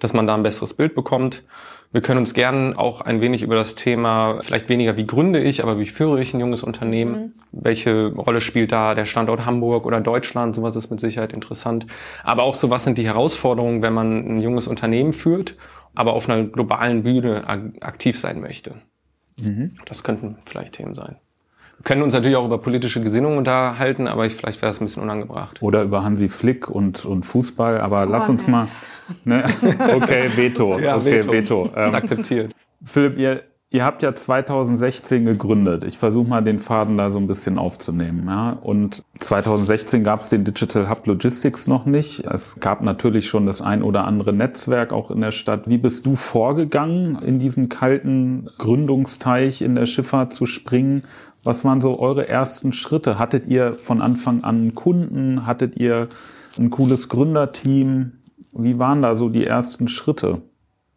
dass 0.00 0.12
man 0.12 0.26
da 0.26 0.34
ein 0.34 0.42
besseres 0.42 0.74
Bild 0.74 0.94
bekommt. 0.94 1.44
Wir 1.92 2.00
können 2.00 2.18
uns 2.18 2.34
gern 2.34 2.74
auch 2.74 3.00
ein 3.00 3.20
wenig 3.20 3.42
über 3.42 3.54
das 3.54 3.74
Thema, 3.74 4.40
vielleicht 4.42 4.68
weniger 4.68 4.96
wie 4.96 5.06
gründe 5.06 5.40
ich, 5.40 5.62
aber 5.62 5.78
wie 5.78 5.86
führe 5.86 6.20
ich 6.20 6.34
ein 6.34 6.40
junges 6.40 6.62
Unternehmen? 6.62 7.12
Mhm. 7.12 7.32
Welche 7.52 8.12
Rolle 8.12 8.40
spielt 8.40 8.72
da 8.72 8.94
der 8.94 9.04
Standort 9.04 9.46
Hamburg 9.46 9.86
oder 9.86 10.00
Deutschland? 10.00 10.54
Sowas 10.54 10.76
ist 10.76 10.90
mit 10.90 11.00
Sicherheit 11.00 11.32
interessant. 11.32 11.86
Aber 12.22 12.42
auch 12.42 12.54
so, 12.54 12.70
was 12.70 12.84
sind 12.84 12.98
die 12.98 13.06
Herausforderungen, 13.06 13.82
wenn 13.82 13.94
man 13.94 14.36
ein 14.36 14.40
junges 14.40 14.66
Unternehmen 14.66 15.12
führt, 15.12 15.56
aber 15.94 16.12
auf 16.12 16.28
einer 16.28 16.44
globalen 16.44 17.02
Bühne 17.02 17.46
aktiv 17.80 18.18
sein 18.18 18.40
möchte? 18.40 18.76
Mhm. 19.40 19.72
Das 19.86 20.02
könnten 20.02 20.36
vielleicht 20.44 20.74
Themen 20.74 20.94
sein. 20.94 21.16
Wir 21.78 21.84
können 21.84 22.02
uns 22.02 22.14
natürlich 22.14 22.36
auch 22.36 22.46
über 22.46 22.58
politische 22.58 23.00
Gesinnungen 23.00 23.38
unterhalten, 23.38 24.08
aber 24.08 24.26
ich, 24.26 24.34
vielleicht 24.34 24.62
wäre 24.62 24.70
es 24.70 24.80
ein 24.80 24.86
bisschen 24.86 25.02
unangebracht. 25.02 25.62
Oder 25.62 25.82
über 25.82 26.02
Hansi 26.02 26.28
Flick 26.28 26.68
und, 26.68 27.04
und 27.04 27.24
Fußball, 27.24 27.80
aber 27.80 28.04
oh, 28.06 28.10
lass 28.10 28.28
uns 28.28 28.48
mal. 28.48 28.68
Ne? 29.24 29.44
Okay, 29.94 30.30
Veto. 30.34 30.78
Ja, 30.80 30.96
okay, 30.96 31.26
Veto. 31.26 31.32
Veto. 31.32 31.70
Ähm, 31.76 31.94
akzeptiert. 31.94 32.54
Philipp, 32.84 33.18
ihr, 33.18 33.42
ihr 33.70 33.84
habt 33.84 34.02
ja 34.02 34.14
2016 34.14 35.24
gegründet. 35.24 35.84
Ich 35.84 35.98
versuche 35.98 36.28
mal 36.28 36.42
den 36.42 36.58
Faden 36.58 36.98
da 36.98 37.10
so 37.10 37.18
ein 37.18 37.26
bisschen 37.26 37.58
aufzunehmen. 37.58 38.26
Ja? 38.26 38.50
Und 38.50 39.04
2016 39.20 40.04
gab 40.04 40.22
es 40.22 40.28
den 40.28 40.44
Digital 40.44 40.88
Hub 40.88 41.06
Logistics 41.06 41.66
noch 41.66 41.86
nicht. 41.86 42.24
Es 42.24 42.60
gab 42.60 42.82
natürlich 42.82 43.28
schon 43.28 43.46
das 43.46 43.60
ein 43.60 43.82
oder 43.82 44.04
andere 44.04 44.32
Netzwerk 44.32 44.92
auch 44.92 45.10
in 45.10 45.20
der 45.20 45.32
Stadt. 45.32 45.68
Wie 45.68 45.78
bist 45.78 46.06
du 46.06 46.16
vorgegangen, 46.16 47.18
in 47.22 47.38
diesen 47.38 47.68
kalten 47.68 48.48
Gründungsteich 48.58 49.62
in 49.62 49.74
der 49.74 49.86
Schifffahrt 49.86 50.32
zu 50.32 50.46
springen? 50.46 51.02
Was 51.46 51.64
waren 51.64 51.80
so 51.80 52.00
eure 52.00 52.28
ersten 52.28 52.72
Schritte? 52.72 53.20
Hattet 53.20 53.46
ihr 53.46 53.74
von 53.74 54.02
Anfang 54.02 54.42
an 54.42 54.74
Kunden? 54.74 55.46
Hattet 55.46 55.76
ihr 55.76 56.08
ein 56.58 56.70
cooles 56.70 57.08
Gründerteam? 57.08 58.14
Wie 58.50 58.80
waren 58.80 59.00
da 59.00 59.14
so 59.14 59.28
die 59.28 59.46
ersten 59.46 59.86
Schritte? 59.86 60.42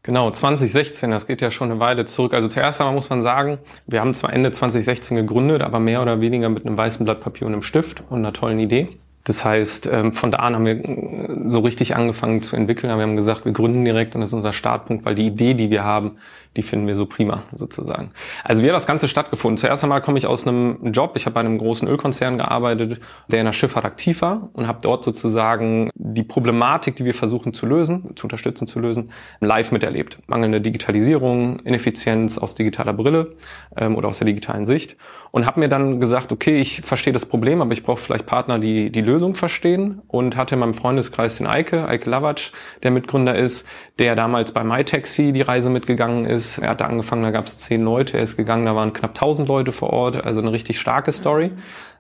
Genau, 0.02 0.32
2016, 0.32 1.12
das 1.12 1.28
geht 1.28 1.42
ja 1.42 1.52
schon 1.52 1.70
eine 1.70 1.80
Weile 1.80 2.06
zurück. 2.06 2.34
Also 2.34 2.48
zuerst 2.48 2.82
einmal 2.82 2.96
muss 2.96 3.12
man 3.12 3.22
sagen, 3.22 3.60
wir 3.86 4.02
haben 4.02 4.16
zwar 4.16 4.34
Ende 4.34 4.52
2016 4.52 5.18
gegründet, 5.18 5.62
aber 5.62 5.80
mehr 5.80 6.02
oder 6.02 6.20
weniger 6.20 6.50
mit 6.50 6.66
einem 6.66 6.78
weißen 6.78 7.06
Blatt 7.06 7.22
Papier 7.22 7.46
und 7.46 7.54
einem 7.54 7.62
Stift 7.62 8.02
und 8.10 8.18
einer 8.18 8.34
tollen 8.34 8.58
Idee. 8.58 8.88
Das 9.24 9.44
heißt, 9.46 9.90
ähm, 9.92 10.14
von 10.14 10.32
da 10.32 10.40
an 10.40 10.56
haben 10.56 10.66
wir 10.66 10.84
äh, 10.84 11.28
so 11.46 11.60
richtig 11.60 11.96
angefangen 11.96 12.42
zu 12.42 12.56
entwickeln. 12.56 12.96
Wir 12.96 13.04
haben 13.04 13.16
gesagt, 13.16 13.46
wir 13.46 13.52
gründen 13.52 13.84
direkt 13.86 14.16
und 14.16 14.22
das 14.22 14.30
ist 14.30 14.34
unser 14.34 14.54
Startpunkt, 14.54 15.06
weil 15.06 15.16
die 15.16 15.28
Idee, 15.28 15.54
die 15.54 15.70
wir 15.70 15.84
haben, 15.84 16.18
die 16.58 16.64
finden 16.64 16.88
wir 16.88 16.96
so 16.96 17.06
prima 17.06 17.44
sozusagen. 17.54 18.12
Also 18.44 18.64
wie 18.64 18.68
hat 18.68 18.76
das 18.76 18.88
Ganze 18.88 19.08
stattgefunden? 19.08 19.58
Zuerst 19.58 19.84
einmal 19.84 20.02
komme 20.02 20.18
ich 20.18 20.26
aus 20.26 20.48
einem 20.48 20.92
Job. 20.92 21.14
Ich 21.16 21.26
habe 21.26 21.36
bei 21.36 21.42
einem 21.42 21.60
großen 21.60 21.88
Ölkonzern 21.88 22.38
gearbeitet, 22.38 23.00
der 23.30 23.40
in 23.40 23.46
der 23.46 23.54
Schifffahrt 23.54 23.86
aktiv 23.86 24.22
war 24.22 24.50
und 24.54 24.68
habe 24.68 24.80
dort 24.82 25.04
sozusagen 25.04 25.92
die 25.94 26.24
Problematik, 26.24 26.96
die 26.96 27.06
wir 27.06 27.14
versuchen 27.14 27.54
zu 27.54 27.66
lösen, 27.66 28.16
zu 28.16 28.26
unterstützen 28.26 28.68
zu 28.68 28.80
lösen, 28.80 29.12
live 29.42 29.72
miterlebt. 29.72 30.20
Mangelnde 30.28 30.60
Digitalisierung, 30.60 31.60
Ineffizienz 31.60 32.40
aus 32.40 32.56
digitaler 32.56 32.94
Brille 32.94 33.36
ähm, 33.78 33.96
oder 33.96 34.08
aus 34.10 34.18
der 34.18 34.26
digitalen 34.26 34.66
Sicht 34.66 34.98
und 35.32 35.46
habe 35.46 35.60
mir 35.60 35.70
dann 35.70 36.00
gesagt, 36.00 36.32
okay, 36.32 36.60
ich 36.60 36.82
verstehe 36.82 37.14
das 37.14 37.28
Problem, 37.28 37.62
aber 37.62 37.74
ich 37.74 37.84
brauche 37.84 38.00
vielleicht 38.00 38.26
Partner, 38.26 38.58
die 38.58 38.92
die 38.92 39.02
Lösung 39.10 39.36
verstehen 39.36 40.02
und 40.08 40.38
hatte 40.38 40.56
in 40.56 40.60
meinem 40.60 40.74
Freundeskreis 40.74 41.38
den 41.38 41.48
Eike, 41.48 41.88
Eike 41.88 42.10
Lavac, 42.10 42.52
der 42.84 42.92
Mitgründer 42.92 43.36
ist, 43.36 43.68
der 43.98 44.16
damals 44.16 44.54
bei 44.54 44.64
MyTaxi 44.64 45.34
die 45.34 45.42
Reise 45.42 45.70
mitgegangen 45.70 46.26
ist. 46.26 46.60
Er 46.60 46.70
hat 46.70 46.82
angefangen, 46.82 47.24
da 47.24 47.32
gab 47.32 47.46
es 47.46 47.58
zehn 47.58 47.84
Leute, 47.84 48.18
er 48.18 48.24
ist 48.24 48.38
gegangen, 48.38 48.66
da 48.66 48.76
waren 48.76 48.94
knapp 48.94 49.16
tausend 49.16 49.48
Leute 49.48 49.72
vor 49.72 49.92
Ort, 49.92 50.24
also 50.24 50.42
eine 50.42 50.52
richtig 50.52 50.80
starke 50.80 51.12
Story. 51.12 51.52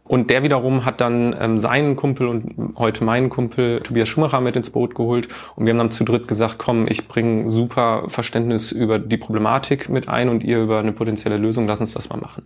Und 0.03 0.31
der 0.31 0.41
wiederum 0.41 0.85
hat 0.85 1.01
dann 1.01 1.35
ähm, 1.39 1.59
seinen 1.59 1.95
Kumpel 1.95 2.27
und 2.27 2.73
heute 2.79 3.03
meinen 3.03 3.29
Kumpel 3.29 3.81
Tobias 3.81 4.09
Schumacher 4.09 4.41
mit 4.41 4.55
ins 4.55 4.71
Boot 4.71 4.95
geholt. 4.95 5.27
Und 5.55 5.65
wir 5.65 5.71
haben 5.71 5.77
dann 5.77 5.91
zu 5.91 6.03
dritt 6.03 6.27
gesagt, 6.27 6.57
komm, 6.57 6.87
ich 6.87 7.07
bringe 7.07 7.47
super 7.47 8.05
Verständnis 8.07 8.71
über 8.71 8.97
die 8.97 9.17
Problematik 9.17 9.87
mit 9.87 10.09
ein 10.09 10.29
und 10.29 10.43
ihr 10.43 10.63
über 10.63 10.79
eine 10.79 10.93
potenzielle 10.93 11.37
Lösung, 11.37 11.67
lass 11.67 11.79
uns 11.79 11.93
das 11.93 12.09
mal 12.09 12.17
machen. 12.17 12.43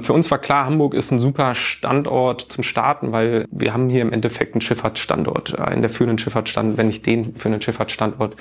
Für 0.00 0.12
uns 0.12 0.30
war 0.30 0.38
klar, 0.38 0.66
Hamburg 0.66 0.92
ist 0.92 1.12
ein 1.12 1.20
super 1.20 1.54
Standort 1.54 2.40
zum 2.40 2.64
Starten, 2.64 3.12
weil 3.12 3.46
wir 3.50 3.72
haben 3.72 3.88
hier 3.88 4.02
im 4.02 4.12
Endeffekt 4.12 4.54
einen 4.54 4.60
Schifffahrtsstandort, 4.60 5.58
einen 5.58 5.82
der 5.82 5.90
führenden 5.90 6.18
Schifffahrtsstandorte, 6.18 6.78
wenn 6.78 6.88
nicht 6.88 7.06
den 7.06 7.36
führenden 7.36 7.62
Schifffahrtsstandort 7.62 8.34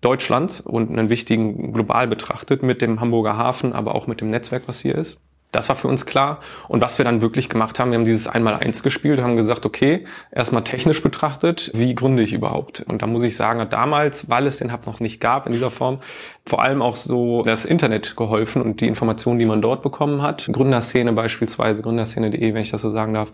Deutschlands 0.00 0.60
und 0.60 0.90
einen 0.90 1.10
wichtigen 1.10 1.72
global 1.72 2.08
betrachtet 2.08 2.62
mit 2.62 2.80
dem 2.80 3.00
Hamburger 3.00 3.36
Hafen, 3.36 3.74
aber 3.74 3.94
auch 3.94 4.06
mit 4.06 4.20
dem 4.20 4.30
Netzwerk, 4.30 4.62
was 4.66 4.80
hier 4.80 4.94
ist. 4.94 5.20
Das 5.54 5.68
war 5.68 5.76
für 5.76 5.88
uns 5.88 6.04
klar. 6.04 6.40
Und 6.68 6.80
was 6.80 6.98
wir 6.98 7.04
dann 7.04 7.22
wirklich 7.22 7.48
gemacht 7.48 7.78
haben, 7.78 7.90
wir 7.90 7.98
haben 7.98 8.04
dieses 8.04 8.26
Einmal-Eins 8.26 8.82
gespielt, 8.82 9.20
haben 9.20 9.36
gesagt, 9.36 9.64
okay, 9.64 10.04
erstmal 10.32 10.64
technisch 10.64 11.02
betrachtet, 11.02 11.70
wie 11.74 11.94
gründe 11.94 12.22
ich 12.22 12.32
überhaupt? 12.32 12.80
Und 12.80 13.02
da 13.02 13.06
muss 13.06 13.22
ich 13.22 13.36
sagen, 13.36 13.64
damals, 13.70 14.28
weil 14.28 14.46
es 14.46 14.58
den 14.58 14.72
Hub 14.72 14.86
noch 14.86 15.00
nicht 15.00 15.20
gab 15.20 15.46
in 15.46 15.52
dieser 15.52 15.70
Form, 15.70 16.00
vor 16.44 16.62
allem 16.62 16.82
auch 16.82 16.96
so 16.96 17.42
das 17.44 17.64
Internet 17.64 18.16
geholfen 18.16 18.62
und 18.62 18.80
die 18.80 18.86
Informationen, 18.86 19.38
die 19.38 19.46
man 19.46 19.62
dort 19.62 19.82
bekommen 19.82 20.22
hat. 20.22 20.48
Gründerszene 20.50 21.12
beispielsweise, 21.12 21.82
gründerszene.de, 21.82 22.54
wenn 22.54 22.62
ich 22.62 22.70
das 22.72 22.80
so 22.80 22.90
sagen 22.90 23.14
darf. 23.14 23.30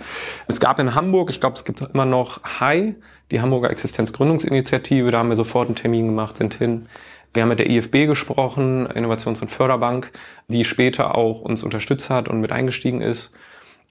Es 0.46 0.60
gab 0.60 0.78
in 0.78 0.94
Hamburg, 0.94 1.30
ich 1.30 1.40
glaube, 1.40 1.56
es 1.56 1.64
gibt 1.64 1.80
immer 1.80 2.04
noch 2.04 2.42
Hi, 2.60 2.94
die 3.30 3.40
Hamburger 3.40 3.70
Existenzgründungsinitiative, 3.70 5.10
da 5.10 5.18
haben 5.18 5.28
wir 5.28 5.36
sofort 5.36 5.68
einen 5.68 5.76
Termin 5.76 6.06
gemacht, 6.06 6.36
sind 6.36 6.54
hin 6.54 6.86
Wir 7.32 7.42
haben 7.42 7.48
mit 7.48 7.60
der 7.60 7.70
IFB 7.70 8.06
gesprochen, 8.06 8.86
Innovations- 8.86 9.40
und 9.40 9.48
Förderbank, 9.48 10.10
die 10.48 10.64
später 10.64 11.16
auch 11.16 11.42
uns 11.42 11.62
unterstützt 11.62 12.10
hat 12.10 12.28
und 12.28 12.40
mit 12.40 12.50
eingestiegen 12.50 13.00
ist. 13.00 13.32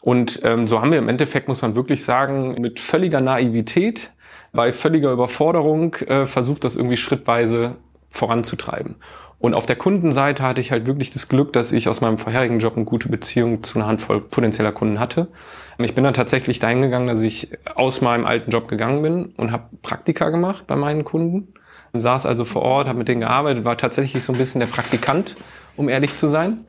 Und 0.01 0.41
ähm, 0.43 0.65
so 0.65 0.81
haben 0.81 0.91
wir 0.91 0.97
im 0.97 1.09
Endeffekt, 1.09 1.47
muss 1.47 1.61
man 1.61 1.75
wirklich 1.75 2.03
sagen, 2.03 2.59
mit 2.59 2.79
völliger 2.79 3.21
Naivität, 3.21 4.11
bei 4.51 4.71
völliger 4.71 5.11
Überforderung 5.11 5.95
äh, 5.95 6.25
versucht, 6.25 6.63
das 6.63 6.75
irgendwie 6.75 6.97
schrittweise 6.97 7.77
voranzutreiben. 8.09 8.95
Und 9.39 9.53
auf 9.53 9.65
der 9.65 9.77
Kundenseite 9.77 10.43
hatte 10.43 10.59
ich 10.59 10.71
halt 10.71 10.85
wirklich 10.85 11.11
das 11.11 11.29
Glück, 11.29 11.53
dass 11.53 11.71
ich 11.71 11.87
aus 11.87 12.01
meinem 12.01 12.17
vorherigen 12.17 12.59
Job 12.59 12.75
eine 12.75 12.83
gute 12.83 13.07
Beziehung 13.07 13.63
zu 13.63 13.79
einer 13.79 13.87
Handvoll 13.87 14.19
potenzieller 14.19 14.73
Kunden 14.73 14.99
hatte. 14.99 15.29
Ich 15.77 15.95
bin 15.95 16.03
dann 16.03 16.13
tatsächlich 16.13 16.59
dahin 16.59 16.81
gegangen, 16.81 17.07
dass 17.07 17.21
ich 17.21 17.49
aus 17.73 18.01
meinem 18.01 18.25
alten 18.25 18.51
Job 18.51 18.67
gegangen 18.67 19.01
bin 19.01 19.25
und 19.37 19.53
habe 19.53 19.69
Praktika 19.81 20.29
gemacht 20.29 20.67
bei 20.67 20.75
meinen 20.75 21.05
Kunden. 21.05 21.53
Saß 21.93 22.25
also 22.25 22.45
vor 22.45 22.61
Ort, 22.61 22.87
habe 22.87 22.97
mit 22.97 23.07
denen 23.07 23.21
gearbeitet, 23.21 23.65
war 23.65 23.77
tatsächlich 23.77 24.23
so 24.23 24.33
ein 24.33 24.37
bisschen 24.37 24.59
der 24.59 24.67
Praktikant, 24.67 25.35
um 25.75 25.89
ehrlich 25.89 26.15
zu 26.15 26.27
sein. 26.27 26.65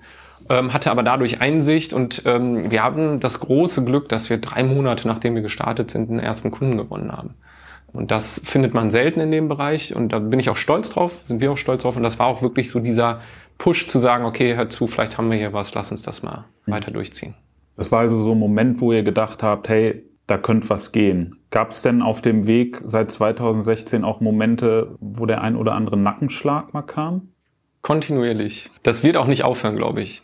Ähm, 0.48 0.72
hatte 0.72 0.90
aber 0.90 1.02
dadurch 1.02 1.40
Einsicht 1.40 1.92
und 1.92 2.22
ähm, 2.24 2.70
wir 2.70 2.82
haben 2.82 3.20
das 3.20 3.40
große 3.40 3.84
Glück, 3.84 4.08
dass 4.08 4.30
wir 4.30 4.38
drei 4.38 4.64
Monate 4.64 5.06
nachdem 5.06 5.34
wir 5.34 5.42
gestartet 5.42 5.90
sind, 5.90 6.10
einen 6.10 6.18
ersten 6.18 6.50
Kunden 6.50 6.76
gewonnen 6.78 7.12
haben. 7.12 7.34
Und 7.92 8.10
das 8.10 8.40
findet 8.44 8.72
man 8.72 8.90
selten 8.90 9.20
in 9.20 9.30
dem 9.30 9.48
Bereich 9.48 9.94
und 9.94 10.10
da 10.12 10.18
bin 10.18 10.40
ich 10.40 10.48
auch 10.48 10.56
stolz 10.56 10.90
drauf, 10.90 11.18
sind 11.24 11.40
wir 11.40 11.52
auch 11.52 11.56
stolz 11.56 11.82
drauf 11.82 11.96
und 11.96 12.02
das 12.02 12.18
war 12.18 12.26
auch 12.26 12.40
wirklich 12.40 12.70
so 12.70 12.80
dieser 12.80 13.20
Push 13.58 13.88
zu 13.88 13.98
sagen, 13.98 14.24
okay, 14.24 14.56
hör 14.56 14.68
zu, 14.68 14.86
vielleicht 14.86 15.18
haben 15.18 15.30
wir 15.30 15.36
hier 15.36 15.52
was, 15.52 15.74
lass 15.74 15.90
uns 15.90 16.02
das 16.02 16.22
mal 16.22 16.44
mhm. 16.66 16.72
weiter 16.72 16.90
durchziehen. 16.90 17.34
Das 17.76 17.92
war 17.92 18.00
also 18.00 18.20
so 18.20 18.32
ein 18.32 18.38
Moment, 18.38 18.80
wo 18.80 18.92
ihr 18.92 19.02
gedacht 19.02 19.42
habt, 19.42 19.68
hey, 19.68 20.04
da 20.30 20.38
könnte 20.38 20.70
was 20.70 20.92
gehen. 20.92 21.40
Gab 21.50 21.70
es 21.70 21.82
denn 21.82 22.02
auf 22.02 22.22
dem 22.22 22.46
Weg 22.46 22.80
seit 22.84 23.10
2016 23.10 24.04
auch 24.04 24.20
Momente, 24.20 24.96
wo 25.00 25.26
der 25.26 25.42
ein 25.42 25.56
oder 25.56 25.74
andere 25.74 25.96
Nackenschlag 25.96 26.72
mal 26.72 26.82
kam? 26.82 27.30
Kontinuierlich. 27.82 28.70
Das 28.82 29.02
wird 29.02 29.16
auch 29.16 29.26
nicht 29.26 29.42
aufhören, 29.42 29.76
glaube 29.76 30.02
ich. 30.02 30.22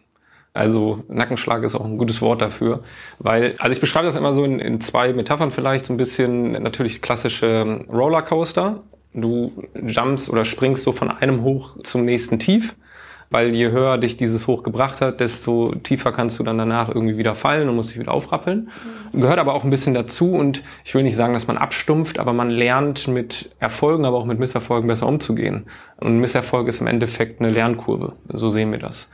Also 0.52 1.04
Nackenschlag 1.08 1.64
ist 1.64 1.74
auch 1.74 1.84
ein 1.84 1.98
gutes 1.98 2.22
Wort 2.22 2.40
dafür, 2.40 2.82
weil, 3.18 3.56
also 3.58 3.72
ich 3.72 3.80
beschreibe 3.80 4.06
das 4.06 4.16
immer 4.16 4.32
so 4.32 4.44
in, 4.44 4.58
in 4.58 4.80
zwei 4.80 5.12
Metaphern 5.12 5.50
vielleicht, 5.50 5.84
so 5.84 5.92
ein 5.92 5.98
bisschen 5.98 6.52
natürlich 6.52 7.02
klassische 7.02 7.84
Rollercoaster. 7.92 8.84
Du 9.12 9.64
jumpst 9.74 10.30
oder 10.30 10.44
springst 10.44 10.82
so 10.82 10.92
von 10.92 11.10
einem 11.10 11.42
hoch 11.42 11.76
zum 11.82 12.04
nächsten 12.04 12.38
tief, 12.38 12.76
weil 13.30 13.54
je 13.54 13.70
höher 13.70 13.98
dich 13.98 14.16
dieses 14.16 14.46
Hoch 14.46 14.62
gebracht 14.62 15.00
hat, 15.00 15.20
desto 15.20 15.74
tiefer 15.82 16.12
kannst 16.12 16.38
du 16.38 16.42
dann 16.42 16.58
danach 16.58 16.88
irgendwie 16.88 17.18
wieder 17.18 17.34
fallen 17.34 17.68
und 17.68 17.76
musst 17.76 17.90
dich 17.90 17.98
wieder 17.98 18.12
aufrappeln. 18.12 18.70
Mhm. 19.12 19.20
Gehört 19.20 19.38
aber 19.38 19.54
auch 19.54 19.64
ein 19.64 19.70
bisschen 19.70 19.94
dazu 19.94 20.32
und 20.32 20.62
ich 20.84 20.94
will 20.94 21.02
nicht 21.02 21.16
sagen, 21.16 21.32
dass 21.32 21.46
man 21.46 21.58
abstumpft, 21.58 22.18
aber 22.18 22.32
man 22.32 22.50
lernt 22.50 23.08
mit 23.08 23.50
Erfolgen, 23.58 24.04
aber 24.04 24.16
auch 24.16 24.26
mit 24.26 24.38
Misserfolgen 24.38 24.88
besser 24.88 25.06
umzugehen. 25.06 25.66
Und 25.98 26.20
Misserfolg 26.20 26.68
ist 26.68 26.80
im 26.80 26.86
Endeffekt 26.86 27.40
eine 27.40 27.50
Lernkurve. 27.50 28.14
So 28.28 28.50
sehen 28.50 28.70
wir 28.72 28.78
das. 28.78 29.10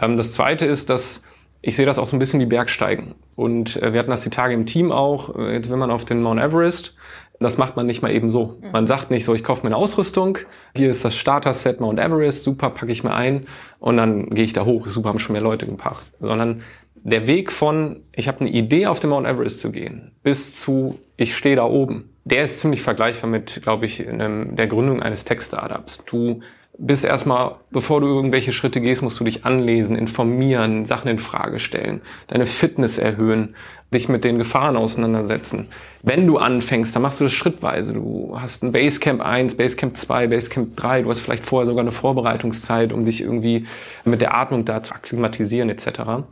Ähm, 0.00 0.16
das 0.16 0.32
zweite 0.32 0.66
ist, 0.66 0.90
dass 0.90 1.22
ich 1.62 1.74
sehe 1.74 1.86
das 1.86 1.98
auch 1.98 2.06
so 2.06 2.14
ein 2.14 2.20
bisschen 2.20 2.38
wie 2.38 2.46
Bergsteigen. 2.46 3.16
Und 3.34 3.82
äh, 3.82 3.92
wir 3.92 3.98
hatten 3.98 4.10
das 4.10 4.22
die 4.22 4.30
Tage 4.30 4.54
im 4.54 4.66
Team 4.66 4.92
auch. 4.92 5.34
Äh, 5.36 5.54
jetzt 5.54 5.68
will 5.68 5.76
man 5.76 5.90
auf 5.90 6.04
den 6.04 6.22
Mount 6.22 6.40
Everest. 6.40 6.94
Das 7.38 7.58
macht 7.58 7.76
man 7.76 7.86
nicht 7.86 8.02
mal 8.02 8.10
eben 8.10 8.30
so. 8.30 8.58
Man 8.72 8.86
sagt 8.86 9.10
nicht 9.10 9.24
so, 9.24 9.34
ich 9.34 9.44
kaufe 9.44 9.62
mir 9.62 9.68
eine 9.68 9.76
Ausrüstung, 9.76 10.38
hier 10.74 10.88
ist 10.88 11.04
das 11.04 11.16
Starter-Set 11.16 11.80
Mount 11.80 11.98
Everest, 11.98 12.44
super, 12.44 12.70
packe 12.70 12.92
ich 12.92 13.04
mir 13.04 13.14
ein 13.14 13.46
und 13.78 13.96
dann 13.96 14.30
gehe 14.30 14.44
ich 14.44 14.52
da 14.52 14.64
hoch, 14.64 14.86
super, 14.86 15.10
haben 15.10 15.18
schon 15.18 15.34
mehr 15.34 15.42
Leute 15.42 15.66
gepackt. 15.66 16.06
Sondern 16.18 16.62
der 16.94 17.26
Weg 17.26 17.52
von, 17.52 18.00
ich 18.14 18.26
habe 18.26 18.40
eine 18.40 18.50
Idee, 18.50 18.86
auf 18.86 19.00
den 19.00 19.10
Mount 19.10 19.26
Everest 19.26 19.60
zu 19.60 19.70
gehen, 19.70 20.12
bis 20.22 20.54
zu, 20.54 20.98
ich 21.16 21.36
stehe 21.36 21.56
da 21.56 21.64
oben, 21.64 22.10
der 22.24 22.42
ist 22.42 22.60
ziemlich 22.60 22.82
vergleichbar 22.82 23.30
mit, 23.30 23.60
glaube 23.62 23.86
ich, 23.86 24.06
einem, 24.08 24.56
der 24.56 24.66
Gründung 24.66 25.00
eines 25.00 25.24
Tech-Startups. 25.24 26.04
Du 26.06 26.40
bis 26.78 27.04
erstmal, 27.04 27.56
bevor 27.70 28.00
du 28.00 28.06
irgendwelche 28.06 28.52
Schritte 28.52 28.80
gehst, 28.80 29.02
musst 29.02 29.18
du 29.18 29.24
dich 29.24 29.44
anlesen, 29.44 29.96
informieren, 29.96 30.84
Sachen 30.84 31.08
in 31.08 31.18
Frage 31.18 31.58
stellen, 31.58 32.02
deine 32.28 32.46
Fitness 32.46 32.98
erhöhen, 32.98 33.54
dich 33.94 34.08
mit 34.08 34.24
den 34.24 34.38
Gefahren 34.38 34.76
auseinandersetzen. 34.76 35.68
Wenn 36.02 36.26
du 36.26 36.38
anfängst, 36.38 36.94
dann 36.94 37.02
machst 37.02 37.20
du 37.20 37.24
das 37.24 37.32
schrittweise. 37.32 37.94
Du 37.94 38.36
hast 38.38 38.62
ein 38.62 38.72
Basecamp 38.72 39.22
1, 39.22 39.56
Basecamp 39.56 39.96
2, 39.96 40.26
Basecamp 40.26 40.76
3, 40.76 41.02
du 41.02 41.10
hast 41.10 41.20
vielleicht 41.20 41.44
vorher 41.44 41.66
sogar 41.66 41.82
eine 41.82 41.92
Vorbereitungszeit, 41.92 42.92
um 42.92 43.04
dich 43.04 43.22
irgendwie 43.22 43.66
mit 44.04 44.20
der 44.20 44.36
Atmung 44.36 44.64
da 44.64 44.82
zu 44.82 44.94
akklimatisieren 44.94 45.70
etc. 45.70 46.24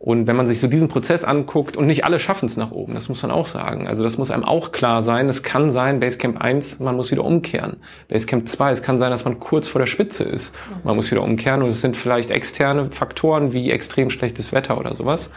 Und 0.00 0.26
wenn 0.26 0.34
man 0.34 0.46
sich 0.46 0.60
so 0.60 0.66
diesen 0.66 0.88
Prozess 0.88 1.24
anguckt, 1.24 1.76
und 1.76 1.86
nicht 1.86 2.06
alle 2.06 2.18
schaffen 2.18 2.46
es 2.46 2.56
nach 2.56 2.70
oben, 2.70 2.94
das 2.94 3.10
muss 3.10 3.20
man 3.22 3.30
auch 3.30 3.44
sagen. 3.44 3.86
Also 3.86 4.02
das 4.02 4.16
muss 4.16 4.30
einem 4.30 4.44
auch 4.44 4.72
klar 4.72 5.02
sein. 5.02 5.28
Es 5.28 5.42
kann 5.42 5.70
sein, 5.70 6.00
Basecamp 6.00 6.40
1, 6.40 6.80
man 6.80 6.96
muss 6.96 7.10
wieder 7.10 7.22
umkehren. 7.22 7.76
Basecamp 8.08 8.48
2, 8.48 8.72
es 8.72 8.82
kann 8.82 8.96
sein, 8.96 9.10
dass 9.10 9.26
man 9.26 9.38
kurz 9.40 9.68
vor 9.68 9.78
der 9.78 9.86
Spitze 9.86 10.24
ist. 10.24 10.54
Man 10.84 10.96
muss 10.96 11.10
wieder 11.10 11.22
umkehren 11.22 11.60
und 11.62 11.68
es 11.68 11.82
sind 11.82 11.98
vielleicht 11.98 12.30
externe 12.30 12.90
Faktoren 12.90 13.52
wie 13.52 13.70
extrem 13.70 14.08
schlechtes 14.08 14.54
Wetter 14.54 14.78
oder 14.78 14.94
sowas. 14.94 15.32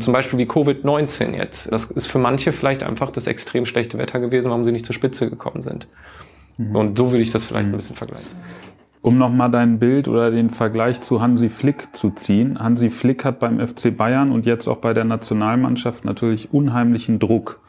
Zum 0.00 0.12
Beispiel 0.12 0.40
wie 0.40 0.46
Covid-19 0.46 1.36
jetzt. 1.36 1.70
Das 1.70 1.84
ist 1.84 2.06
für 2.06 2.18
manche 2.18 2.50
vielleicht 2.50 2.82
einfach 2.82 3.12
das 3.12 3.28
extrem 3.28 3.64
schlechte 3.64 3.96
Wetter 3.98 4.18
gewesen, 4.18 4.50
warum 4.50 4.64
sie 4.64 4.72
nicht 4.72 4.86
zur 4.86 4.94
Spitze 4.94 5.30
gekommen 5.30 5.62
sind. 5.62 5.86
Mhm. 6.56 6.74
Und 6.74 6.98
so 6.98 7.12
würde 7.12 7.22
ich 7.22 7.30
das 7.30 7.44
vielleicht 7.44 7.68
mhm. 7.68 7.74
ein 7.74 7.76
bisschen 7.76 7.96
vergleichen. 7.96 8.26
Um 9.02 9.16
nochmal 9.16 9.50
dein 9.50 9.78
Bild 9.78 10.08
oder 10.08 10.30
den 10.30 10.50
Vergleich 10.50 11.00
zu 11.00 11.22
Hansi 11.22 11.48
Flick 11.48 11.96
zu 11.96 12.10
ziehen. 12.10 12.58
Hansi 12.58 12.90
Flick 12.90 13.24
hat 13.24 13.38
beim 13.38 13.66
FC 13.66 13.96
Bayern 13.96 14.30
und 14.30 14.44
jetzt 14.44 14.68
auch 14.68 14.76
bei 14.76 14.92
der 14.92 15.04
Nationalmannschaft 15.04 16.04
natürlich 16.04 16.52
unheimlichen 16.52 17.18
Druck. 17.18 17.60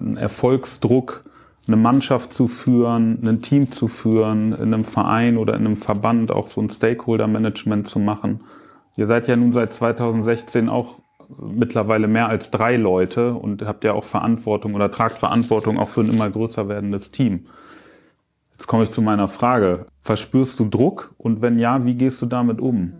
Einen 0.00 0.16
Erfolgsdruck, 0.16 1.24
eine 1.66 1.76
Mannschaft 1.76 2.32
zu 2.32 2.48
führen, 2.48 3.18
ein 3.22 3.42
Team 3.42 3.70
zu 3.70 3.88
führen, 3.88 4.52
in 4.52 4.72
einem 4.72 4.84
Verein 4.84 5.36
oder 5.36 5.54
in 5.54 5.66
einem 5.66 5.76
Verband 5.76 6.30
auch 6.32 6.46
so 6.46 6.62
ein 6.62 6.70
Stakeholder-Management 6.70 7.86
zu 7.86 7.98
machen. 7.98 8.40
Ihr 8.96 9.06
seid 9.06 9.28
ja 9.28 9.36
nun 9.36 9.52
seit 9.52 9.74
2016 9.74 10.70
auch 10.70 11.00
mittlerweile 11.38 12.08
mehr 12.08 12.28
als 12.28 12.50
drei 12.50 12.76
Leute 12.76 13.34
und 13.34 13.62
habt 13.66 13.84
ja 13.84 13.92
auch 13.92 14.04
Verantwortung 14.04 14.74
oder 14.74 14.90
tragt 14.90 15.18
Verantwortung 15.18 15.78
auch 15.78 15.88
für 15.88 16.00
ein 16.00 16.08
immer 16.08 16.30
größer 16.30 16.68
werdendes 16.68 17.10
Team. 17.10 17.44
Jetzt 18.58 18.66
komme 18.66 18.82
ich 18.82 18.90
zu 18.90 19.02
meiner 19.02 19.28
Frage. 19.28 19.86
Verspürst 20.02 20.58
du 20.58 20.64
Druck? 20.64 21.14
Und 21.16 21.42
wenn 21.42 21.60
ja, 21.60 21.84
wie 21.84 21.94
gehst 21.94 22.20
du 22.22 22.26
damit 22.26 22.60
um? 22.60 22.92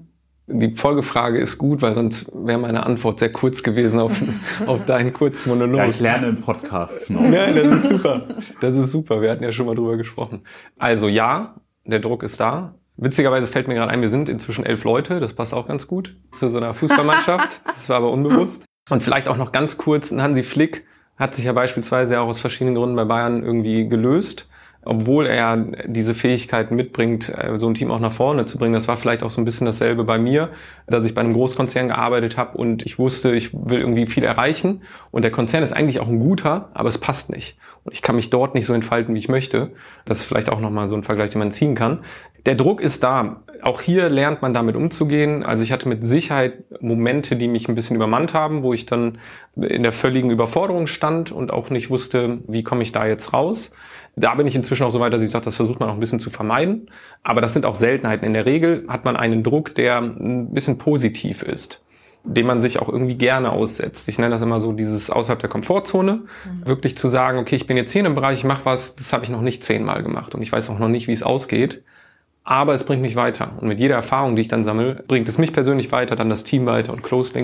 Die 0.46 0.70
Folgefrage 0.76 1.38
ist 1.38 1.58
gut, 1.58 1.82
weil 1.82 1.96
sonst 1.96 2.30
wäre 2.32 2.60
meine 2.60 2.86
Antwort 2.86 3.18
sehr 3.18 3.32
kurz 3.32 3.64
gewesen 3.64 3.98
auf, 3.98 4.22
auf 4.66 4.84
deinen 4.84 5.12
kurzen 5.12 5.48
Monolog. 5.48 5.78
Ja, 5.78 5.88
ich 5.88 5.98
lerne 5.98 6.28
in 6.28 6.40
Podcasts 6.40 7.10
noch. 7.10 7.22
Nein, 7.22 7.56
das 7.56 7.66
ist 7.66 7.88
super. 7.88 8.28
Das 8.60 8.76
ist 8.76 8.92
super. 8.92 9.20
Wir 9.20 9.32
hatten 9.32 9.42
ja 9.42 9.50
schon 9.50 9.66
mal 9.66 9.74
drüber 9.74 9.96
gesprochen. 9.96 10.42
Also 10.78 11.08
ja, 11.08 11.56
der 11.84 11.98
Druck 11.98 12.22
ist 12.22 12.38
da. 12.38 12.74
Witzigerweise 12.96 13.48
fällt 13.48 13.66
mir 13.66 13.74
gerade 13.74 13.90
ein, 13.90 14.00
wir 14.00 14.10
sind 14.10 14.28
inzwischen 14.28 14.64
elf 14.64 14.84
Leute. 14.84 15.18
Das 15.18 15.34
passt 15.34 15.52
auch 15.52 15.66
ganz 15.66 15.88
gut 15.88 16.16
zu 16.30 16.50
so 16.50 16.58
einer 16.58 16.72
Fußballmannschaft. 16.72 17.62
Das 17.66 17.88
war 17.88 17.96
aber 17.96 18.12
unbewusst. 18.12 18.64
Und 18.90 19.02
vielleicht 19.02 19.26
auch 19.26 19.36
noch 19.36 19.50
ganz 19.50 19.76
kurz, 19.76 20.12
Hansi 20.12 20.44
Flick 20.44 20.86
hat 21.16 21.34
sich 21.34 21.44
ja 21.44 21.52
beispielsweise 21.52 22.20
auch 22.20 22.28
aus 22.28 22.38
verschiedenen 22.38 22.76
Gründen 22.76 22.94
bei 22.94 23.04
Bayern 23.04 23.42
irgendwie 23.42 23.88
gelöst 23.88 24.48
obwohl 24.88 25.26
er 25.26 25.56
diese 25.86 26.14
Fähigkeiten 26.14 26.74
mitbringt, 26.74 27.28
äh, 27.28 27.58
so 27.58 27.68
ein 27.68 27.74
Team 27.74 27.90
auch 27.90 28.00
nach 28.00 28.12
vorne 28.12 28.46
zu 28.46 28.56
bringen. 28.56 28.72
Das 28.72 28.88
war 28.88 28.96
vielleicht 28.96 29.22
auch 29.22 29.30
so 29.30 29.38
ein 29.40 29.44
bisschen 29.44 29.66
dasselbe 29.66 30.02
bei 30.04 30.18
mir, 30.18 30.48
dass 30.86 31.04
ich 31.04 31.14
bei 31.14 31.20
einem 31.20 31.34
Großkonzern 31.34 31.88
gearbeitet 31.88 32.38
habe 32.38 32.56
und 32.56 32.86
ich 32.86 32.98
wusste, 32.98 33.34
ich 33.34 33.52
will 33.52 33.80
irgendwie 33.80 34.06
viel 34.06 34.24
erreichen 34.24 34.82
und 35.10 35.22
der 35.22 35.30
Konzern 35.30 35.62
ist 35.62 35.72
eigentlich 35.72 36.00
auch 36.00 36.08
ein 36.08 36.18
guter, 36.18 36.70
aber 36.72 36.88
es 36.88 36.96
passt 36.96 37.30
nicht. 37.30 37.58
Und 37.84 37.92
ich 37.92 38.00
kann 38.00 38.16
mich 38.16 38.30
dort 38.30 38.54
nicht 38.54 38.64
so 38.64 38.72
entfalten, 38.72 39.14
wie 39.14 39.18
ich 39.18 39.28
möchte. 39.28 39.72
Das 40.06 40.18
ist 40.18 40.24
vielleicht 40.24 40.48
auch 40.48 40.60
nochmal 40.60 40.88
so 40.88 40.96
ein 40.96 41.04
Vergleich, 41.04 41.30
den 41.30 41.40
man 41.40 41.52
ziehen 41.52 41.74
kann. 41.74 42.00
Der 42.46 42.54
Druck 42.54 42.80
ist 42.80 43.02
da. 43.02 43.42
Auch 43.62 43.82
hier 43.82 44.08
lernt 44.08 44.40
man 44.40 44.54
damit 44.54 44.74
umzugehen. 44.74 45.42
Also 45.42 45.64
ich 45.64 45.72
hatte 45.72 45.88
mit 45.88 46.04
Sicherheit 46.06 46.64
Momente, 46.80 47.36
die 47.36 47.48
mich 47.48 47.68
ein 47.68 47.74
bisschen 47.74 47.96
übermannt 47.96 48.32
haben, 48.32 48.62
wo 48.62 48.72
ich 48.72 48.86
dann 48.86 49.18
in 49.56 49.82
der 49.82 49.92
völligen 49.92 50.30
Überforderung 50.30 50.86
stand 50.86 51.30
und 51.30 51.52
auch 51.52 51.68
nicht 51.68 51.90
wusste, 51.90 52.38
wie 52.46 52.62
komme 52.62 52.82
ich 52.82 52.92
da 52.92 53.06
jetzt 53.06 53.32
raus. 53.32 53.72
Da 54.20 54.34
bin 54.34 54.46
ich 54.46 54.56
inzwischen 54.56 54.84
auch 54.84 54.90
so 54.90 55.00
weit, 55.00 55.12
dass 55.12 55.22
ich 55.22 55.30
sage, 55.30 55.44
das 55.44 55.56
versucht 55.56 55.80
man 55.80 55.88
auch 55.88 55.94
ein 55.94 56.00
bisschen 56.00 56.20
zu 56.20 56.30
vermeiden. 56.30 56.90
Aber 57.22 57.40
das 57.40 57.52
sind 57.52 57.64
auch 57.64 57.76
Seltenheiten. 57.76 58.26
In 58.26 58.34
der 58.34 58.46
Regel 58.46 58.84
hat 58.88 59.04
man 59.04 59.16
einen 59.16 59.42
Druck, 59.42 59.74
der 59.74 59.98
ein 59.98 60.52
bisschen 60.52 60.78
positiv 60.78 61.42
ist 61.42 61.82
dem 62.24 62.46
man 62.46 62.60
sich 62.60 62.80
auch 62.80 62.88
irgendwie 62.88 63.14
gerne 63.14 63.52
aussetzt. 63.52 64.08
Ich 64.08 64.18
nenne 64.18 64.30
das 64.30 64.42
immer 64.42 64.60
so 64.60 64.72
dieses 64.72 65.10
außerhalb 65.10 65.38
der 65.38 65.48
Komfortzone. 65.48 66.14
Mhm. 66.14 66.66
Wirklich 66.66 66.96
zu 66.98 67.08
sagen, 67.08 67.38
okay, 67.38 67.56
ich 67.56 67.66
bin 67.66 67.76
jetzt 67.76 67.92
hier 67.92 68.00
in 68.00 68.06
einem 68.06 68.14
Bereich, 68.14 68.38
ich 68.38 68.44
mache 68.44 68.64
was, 68.64 68.96
das 68.96 69.12
habe 69.12 69.24
ich 69.24 69.30
noch 69.30 69.40
nicht 69.40 69.64
zehnmal 69.64 70.02
gemacht 70.02 70.34
und 70.34 70.42
ich 70.42 70.52
weiß 70.52 70.68
auch 70.70 70.78
noch 70.78 70.88
nicht, 70.88 71.08
wie 71.08 71.12
es 71.12 71.22
ausgeht. 71.22 71.82
Aber 72.44 72.72
es 72.72 72.84
bringt 72.84 73.02
mich 73.02 73.14
weiter. 73.14 73.52
Und 73.60 73.68
mit 73.68 73.78
jeder 73.78 73.94
Erfahrung, 73.94 74.34
die 74.34 74.42
ich 74.42 74.48
dann 74.48 74.64
sammle, 74.64 75.04
bringt 75.06 75.28
es 75.28 75.36
mich 75.36 75.52
persönlich 75.52 75.92
weiter, 75.92 76.16
dann 76.16 76.30
das 76.30 76.44
Team 76.44 76.64
weiter 76.64 76.92
und 76.92 77.02
Close 77.02 77.34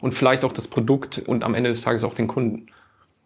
und 0.00 0.14
vielleicht 0.14 0.44
auch 0.44 0.52
das 0.52 0.68
Produkt 0.68 1.18
und 1.18 1.44
am 1.44 1.54
Ende 1.54 1.70
des 1.70 1.80
Tages 1.80 2.04
auch 2.04 2.14
den 2.14 2.28
Kunden. 2.28 2.66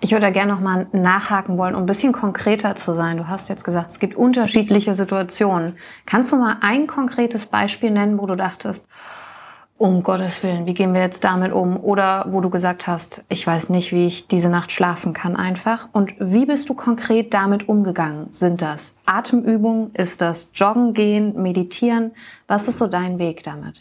Ich 0.01 0.11
würde 0.11 0.27
da 0.27 0.31
gerne 0.31 0.53
nochmal 0.53 0.87
nachhaken 0.93 1.57
wollen, 1.57 1.75
um 1.75 1.85
ein 1.85 1.87
bisschen 1.87 2.13
konkreter 2.13 2.77
zu 2.77 2.95
sein. 2.95 3.17
Du 3.17 3.29
hast 3.29 3.49
jetzt 3.49 3.65
gesagt, 3.65 3.91
es 3.91 3.99
gibt 3.99 4.17
unterschiedliche 4.17 4.95
Situationen. 4.95 5.77
Kannst 6.05 6.33
du 6.33 6.37
mal 6.37 6.59
ein 6.61 6.87
konkretes 6.87 7.47
Beispiel 7.47 7.91
nennen, 7.91 8.19
wo 8.19 8.27
du 8.27 8.37
dachtest, 8.37 8.87
um 9.77 10.03
Gottes 10.03 10.43
Willen, 10.43 10.67
wie 10.67 10.75
gehen 10.75 10.95
wir 10.95 11.01
jetzt 11.01 11.25
damit 11.25 11.53
um? 11.53 11.77
Oder 11.77 12.27
wo 12.29 12.41
du 12.41 12.49
gesagt 12.49 12.87
hast, 12.87 13.25
ich 13.29 13.47
weiß 13.47 13.71
nicht, 13.71 13.93
wie 13.93 14.07
ich 14.07 14.29
diese 14.29 14.49
Nacht 14.49 14.71
schlafen 14.71 15.13
kann 15.15 15.37
einfach. 15.37 15.89
Und 15.93 16.15
wie 16.21 16.47
bist 16.47 16.69
du 16.69 16.75
konkret 16.75 17.35
damit 17.35 17.69
umgegangen? 17.69 18.29
Sind 18.31 18.63
das 18.63 18.95
Atemübungen? 19.05 19.93
Ist 19.95 20.21
das 20.21 20.53
Joggen 20.55 20.95
gehen, 20.95 21.43
Meditieren? 21.43 22.13
Was 22.47 22.69
ist 22.69 22.79
so 22.79 22.87
dein 22.87 23.19
Weg 23.19 23.43
damit? 23.43 23.81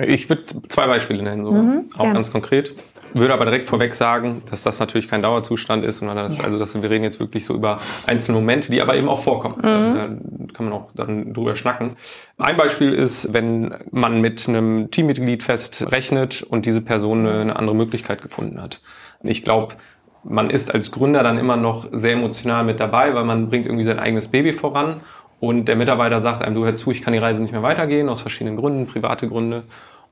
Ich 0.00 0.28
würde 0.28 0.44
zwei 0.68 0.86
Beispiele 0.86 1.22
nennen, 1.22 1.44
sogar. 1.44 1.62
Mhm, 1.62 1.90
auch 1.94 1.98
gerne. 2.00 2.14
ganz 2.14 2.30
konkret. 2.30 2.74
Würde 3.14 3.32
aber 3.32 3.44
direkt 3.44 3.68
vorweg 3.68 3.94
sagen, 3.94 4.42
dass 4.50 4.62
das 4.64 4.80
natürlich 4.80 5.08
kein 5.08 5.22
Dauerzustand 5.22 5.84
ist, 5.84 5.98
sondern 5.98 6.16
das, 6.16 6.38
Ja. 6.38 6.44
also 6.44 6.58
dass 6.58 6.74
wir 6.80 6.90
reden 6.90 7.04
jetzt 7.04 7.20
wirklich 7.20 7.44
so 7.44 7.54
über 7.54 7.78
einzelne 8.06 8.38
Momente, 8.38 8.70
die 8.70 8.82
aber 8.82 8.96
eben 8.96 9.08
auch 9.08 9.22
vorkommen. 9.22 9.56
Da 9.62 10.08
kann 10.52 10.66
man 10.66 10.72
auch 10.72 10.88
dann 10.94 11.32
drüber 11.32 11.54
schnacken. 11.56 11.92
Ein 12.38 12.56
Beispiel 12.56 12.92
ist, 12.92 13.32
wenn 13.32 13.74
man 13.90 14.20
mit 14.20 14.48
einem 14.48 14.90
Teammitglied 14.90 15.42
fest 15.42 15.86
rechnet 15.90 16.42
und 16.42 16.66
diese 16.66 16.80
Person 16.80 17.20
eine, 17.26 17.40
eine 17.40 17.56
andere 17.56 17.76
Möglichkeit 17.76 18.20
gefunden 18.22 18.60
hat. 18.60 18.80
Ich 19.22 19.44
glaube, 19.44 19.74
man 20.24 20.50
ist 20.50 20.74
als 20.74 20.90
Gründer 20.90 21.22
dann 21.22 21.38
immer 21.38 21.56
noch 21.56 21.86
sehr 21.92 22.12
emotional 22.14 22.64
mit 22.64 22.80
dabei, 22.80 23.14
weil 23.14 23.24
man 23.24 23.48
bringt 23.48 23.66
irgendwie 23.66 23.84
sein 23.84 23.98
eigenes 23.98 24.28
Baby 24.28 24.52
voran 24.52 25.00
und 25.38 25.66
der 25.66 25.76
Mitarbeiter 25.76 26.20
sagt 26.20 26.42
einem, 26.42 26.54
du 26.54 26.64
hör 26.64 26.74
zu, 26.76 26.90
ich 26.90 27.02
kann 27.02 27.12
die 27.12 27.18
Reise 27.18 27.42
nicht 27.42 27.52
mehr 27.52 27.62
weitergehen, 27.62 28.08
aus 28.08 28.22
verschiedenen 28.22 28.56
Gründen, 28.56 28.86
private 28.86 29.28
Gründe. 29.28 29.64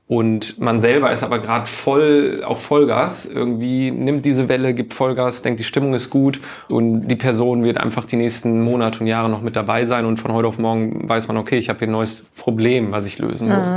Und 0.05 0.59
man 0.59 0.81
selber 0.81 1.11
ist 1.13 1.23
aber 1.23 1.39
gerade 1.39 1.65
voll 1.65 2.43
auf 2.45 2.61
Vollgas, 2.61 3.25
irgendwie 3.25 3.89
nimmt 3.89 4.25
diese 4.25 4.49
Welle, 4.49 4.73
gibt 4.73 4.93
Vollgas, 4.93 5.41
denkt, 5.43 5.61
die 5.61 5.63
Stimmung 5.63 5.93
ist 5.93 6.09
gut 6.09 6.41
und 6.67 7.07
die 7.07 7.15
Person 7.15 7.63
wird 7.63 7.77
einfach 7.77 8.03
die 8.03 8.17
nächsten 8.17 8.61
Monate 8.61 8.99
und 8.99 9.07
Jahre 9.07 9.29
noch 9.29 9.41
mit 9.41 9.55
dabei 9.55 9.85
sein 9.85 10.05
und 10.05 10.17
von 10.17 10.33
heute 10.33 10.49
auf 10.49 10.59
morgen 10.59 11.07
weiß 11.07 11.29
man, 11.29 11.37
okay, 11.37 11.57
ich 11.57 11.69
habe 11.69 11.79
hier 11.79 11.87
ein 11.87 11.91
neues 11.91 12.23
Problem, 12.35 12.91
was 12.91 13.05
ich 13.05 13.17
lösen 13.17 13.47
muss. 13.47 13.67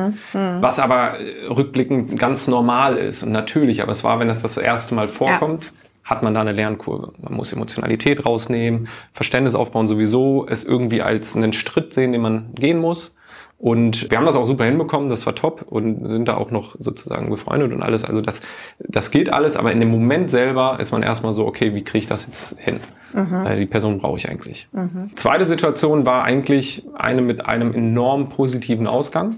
Was 0.62 0.80
aber 0.80 1.20
äh, 1.20 1.46
rückblickend 1.46 2.18
ganz 2.18 2.48
normal 2.48 2.96
ist 2.96 3.22
und 3.22 3.30
natürlich, 3.30 3.80
aber 3.80 3.92
es 3.92 4.02
war, 4.02 4.18
wenn 4.18 4.28
das 4.28 4.42
das 4.42 4.56
erste 4.56 4.96
Mal 4.96 5.06
vorkommt, 5.06 5.72
hat 6.06 6.22
man 6.22 6.34
da 6.34 6.40
eine 6.40 6.52
Lernkurve. 6.52 7.12
Man 7.20 7.34
muss 7.34 7.52
Emotionalität 7.52 8.26
rausnehmen, 8.26 8.88
Verständnis 9.12 9.54
aufbauen 9.54 9.88
sowieso, 9.88 10.46
es 10.48 10.64
irgendwie 10.64 11.02
als 11.02 11.36
einen 11.36 11.52
Schritt 11.52 11.92
sehen, 11.92 12.12
den 12.12 12.20
man 12.20 12.54
gehen 12.54 12.78
muss. 12.78 13.15
Und 13.58 14.10
wir 14.10 14.18
haben 14.18 14.26
das 14.26 14.36
auch 14.36 14.44
super 14.44 14.64
hinbekommen, 14.64 15.08
das 15.08 15.24
war 15.24 15.34
top 15.34 15.62
und 15.62 16.06
sind 16.08 16.28
da 16.28 16.36
auch 16.36 16.50
noch 16.50 16.76
sozusagen 16.78 17.30
befreundet 17.30 17.72
und 17.72 17.82
alles. 17.82 18.04
Also 18.04 18.20
das, 18.20 18.42
das 18.78 19.10
geht 19.10 19.32
alles, 19.32 19.56
aber 19.56 19.72
in 19.72 19.80
dem 19.80 19.90
Moment 19.90 20.30
selber 20.30 20.76
ist 20.78 20.92
man 20.92 21.02
erstmal 21.02 21.32
so, 21.32 21.46
okay, 21.46 21.74
wie 21.74 21.82
kriege 21.82 21.98
ich 21.98 22.06
das 22.06 22.26
jetzt 22.26 22.60
hin? 22.60 22.80
Weil 23.12 23.56
die 23.56 23.64
Person 23.64 23.96
brauche 23.96 24.18
ich 24.18 24.28
eigentlich. 24.28 24.68
Zweite 25.14 25.46
Situation 25.46 26.04
war 26.04 26.24
eigentlich 26.24 26.82
eine 26.94 27.22
mit 27.22 27.46
einem 27.46 27.72
enorm 27.72 28.28
positiven 28.28 28.86
Ausgang. 28.86 29.36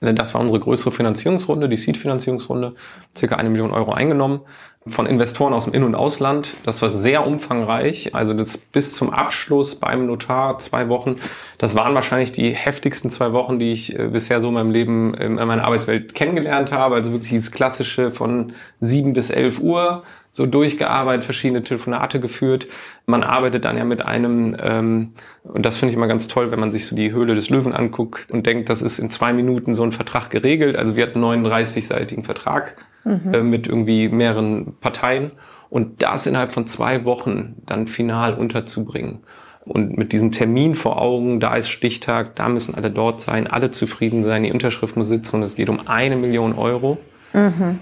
Das 0.00 0.32
war 0.34 0.40
unsere 0.40 0.60
größere 0.60 0.92
Finanzierungsrunde, 0.92 1.68
die 1.68 1.76
Seed-Finanzierungsrunde, 1.76 2.74
circa 3.16 3.36
eine 3.36 3.50
Million 3.50 3.72
Euro 3.72 3.92
eingenommen 3.92 4.42
von 4.88 5.06
Investoren 5.06 5.52
aus 5.52 5.64
dem 5.64 5.74
In- 5.74 5.82
und 5.82 5.94
Ausland. 5.94 6.54
Das 6.64 6.80
war 6.80 6.88
sehr 6.88 7.26
umfangreich. 7.26 8.14
Also 8.14 8.34
das 8.34 8.56
bis 8.56 8.94
zum 8.94 9.10
Abschluss 9.10 9.74
beim 9.74 10.06
Notar 10.06 10.58
zwei 10.58 10.88
Wochen. 10.88 11.16
Das 11.58 11.74
waren 11.74 11.94
wahrscheinlich 11.94 12.32
die 12.32 12.50
heftigsten 12.50 13.10
zwei 13.10 13.32
Wochen, 13.32 13.58
die 13.58 13.72
ich 13.72 13.98
äh, 13.98 14.08
bisher 14.08 14.40
so 14.40 14.48
in 14.48 14.54
meinem 14.54 14.70
Leben, 14.70 15.14
in 15.14 15.34
meiner 15.34 15.64
Arbeitswelt 15.64 16.14
kennengelernt 16.14 16.70
habe. 16.70 16.94
Also 16.94 17.10
wirklich 17.10 17.30
dieses 17.30 17.50
klassische 17.50 18.10
von 18.10 18.52
sieben 18.80 19.12
bis 19.12 19.30
elf 19.30 19.58
Uhr 19.58 20.04
so 20.30 20.44
durchgearbeitet, 20.44 21.24
verschiedene 21.24 21.62
Telefonate 21.62 22.20
geführt. 22.20 22.68
Man 23.06 23.24
arbeitet 23.24 23.64
dann 23.64 23.78
ja 23.78 23.84
mit 23.84 24.04
einem, 24.04 24.54
ähm, 24.62 25.12
und 25.44 25.64
das 25.64 25.78
finde 25.78 25.90
ich 25.90 25.96
immer 25.96 26.08
ganz 26.08 26.28
toll, 26.28 26.50
wenn 26.50 26.60
man 26.60 26.70
sich 26.70 26.86
so 26.86 26.94
die 26.94 27.10
Höhle 27.10 27.34
des 27.34 27.48
Löwen 27.48 27.72
anguckt 27.72 28.30
und 28.30 28.46
denkt, 28.46 28.68
das 28.68 28.82
ist 28.82 28.98
in 28.98 29.08
zwei 29.08 29.32
Minuten 29.32 29.74
so 29.74 29.82
ein 29.82 29.92
Vertrag 29.92 30.28
geregelt. 30.28 30.76
Also 30.76 30.94
wir 30.94 31.06
hatten 31.06 31.24
einen 31.24 31.46
39-seitigen 31.46 32.22
Vertrag 32.22 32.76
äh, 33.06 33.42
mit 33.42 33.66
irgendwie 33.66 34.08
mehreren 34.08 34.74
Parteien 34.80 35.30
und 35.70 36.02
das 36.02 36.26
innerhalb 36.26 36.52
von 36.52 36.66
zwei 36.66 37.04
Wochen 37.04 37.56
dann 37.66 37.86
final 37.86 38.34
unterzubringen. 38.34 39.20
Und 39.64 39.98
mit 39.98 40.12
diesem 40.12 40.30
Termin 40.30 40.76
vor 40.76 41.00
Augen, 41.02 41.40
da 41.40 41.56
ist 41.56 41.68
Stichtag, 41.68 42.36
da 42.36 42.48
müssen 42.48 42.74
alle 42.76 42.90
dort 42.90 43.20
sein, 43.20 43.48
alle 43.48 43.72
zufrieden 43.72 44.22
sein, 44.22 44.44
die 44.44 44.52
Unterschrift 44.52 44.96
muss 44.96 45.08
sitzen 45.08 45.36
und 45.36 45.42
es 45.42 45.56
geht 45.56 45.68
um 45.68 45.88
eine 45.88 46.16
Million 46.16 46.52
Euro. 46.54 46.98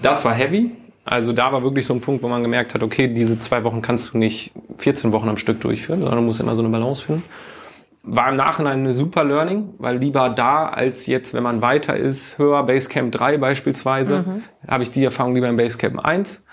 Das 0.01 0.25
war 0.25 0.33
heavy. 0.33 0.71
Also 1.05 1.33
da 1.33 1.53
war 1.53 1.61
wirklich 1.61 1.85
so 1.85 1.93
ein 1.93 2.01
Punkt, 2.01 2.23
wo 2.23 2.27
man 2.27 2.41
gemerkt 2.41 2.73
hat, 2.73 2.81
okay, 2.81 3.07
diese 3.07 3.39
zwei 3.39 3.63
Wochen 3.63 3.83
kannst 3.83 4.13
du 4.13 4.17
nicht 4.17 4.51
14 4.79 5.11
Wochen 5.11 5.29
am 5.29 5.37
Stück 5.37 5.61
durchführen, 5.61 5.99
sondern 5.99 6.17
du 6.17 6.23
musst 6.23 6.39
immer 6.39 6.55
so 6.55 6.61
eine 6.61 6.69
Balance 6.69 7.05
finden. 7.05 7.23
War 8.07 8.29
im 8.29 8.35
Nachhinein 8.35 8.79
eine 8.79 8.93
super 8.93 9.23
Learning, 9.23 9.73
weil 9.79 9.97
lieber 9.97 10.29
da 10.29 10.67
als 10.67 11.07
jetzt, 11.07 11.33
wenn 11.33 11.43
man 11.43 11.61
weiter 11.61 11.97
ist, 11.97 12.37
höher 12.37 12.63
Basecamp 12.63 13.11
3 13.11 13.37
beispielsweise, 13.37 14.25
habe 14.67 14.83
ich 14.83 14.91
die 14.91 15.03
Erfahrung 15.03 15.33
lieber 15.33 15.49
im 15.49 15.57
Basecamp 15.57 15.99
1. 15.99 16.45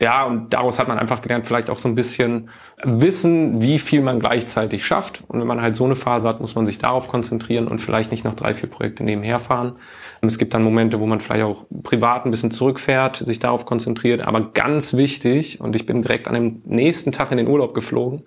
Ja, 0.00 0.24
und 0.24 0.52
daraus 0.52 0.80
hat 0.80 0.88
man 0.88 0.98
einfach 0.98 1.20
gelernt, 1.20 1.46
vielleicht 1.46 1.70
auch 1.70 1.78
so 1.78 1.88
ein 1.88 1.94
bisschen 1.94 2.48
wissen, 2.82 3.62
wie 3.62 3.78
viel 3.78 4.00
man 4.00 4.18
gleichzeitig 4.18 4.84
schafft. 4.84 5.22
Und 5.28 5.38
wenn 5.38 5.46
man 5.46 5.62
halt 5.62 5.76
so 5.76 5.84
eine 5.84 5.94
Phase 5.94 6.26
hat, 6.28 6.40
muss 6.40 6.56
man 6.56 6.66
sich 6.66 6.78
darauf 6.78 7.06
konzentrieren 7.06 7.68
und 7.68 7.80
vielleicht 7.80 8.10
nicht 8.10 8.24
noch 8.24 8.34
drei, 8.34 8.52
vier 8.52 8.68
Projekte 8.68 9.04
nebenher 9.04 9.38
fahren. 9.38 9.74
Es 10.20 10.38
gibt 10.38 10.54
dann 10.54 10.64
Momente, 10.64 10.98
wo 10.98 11.06
man 11.06 11.20
vielleicht 11.20 11.44
auch 11.44 11.66
privat 11.84 12.24
ein 12.24 12.32
bisschen 12.32 12.50
zurückfährt, 12.50 13.18
sich 13.18 13.38
darauf 13.38 13.64
konzentriert. 13.64 14.22
Aber 14.22 14.52
ganz 14.52 14.94
wichtig, 14.94 15.60
und 15.60 15.76
ich 15.76 15.86
bin 15.86 16.02
direkt 16.02 16.26
an 16.26 16.34
dem 16.34 16.62
nächsten 16.64 17.12
Tag 17.12 17.30
in 17.30 17.38
den 17.38 17.46
Urlaub 17.46 17.72
geflogen. 17.72 18.22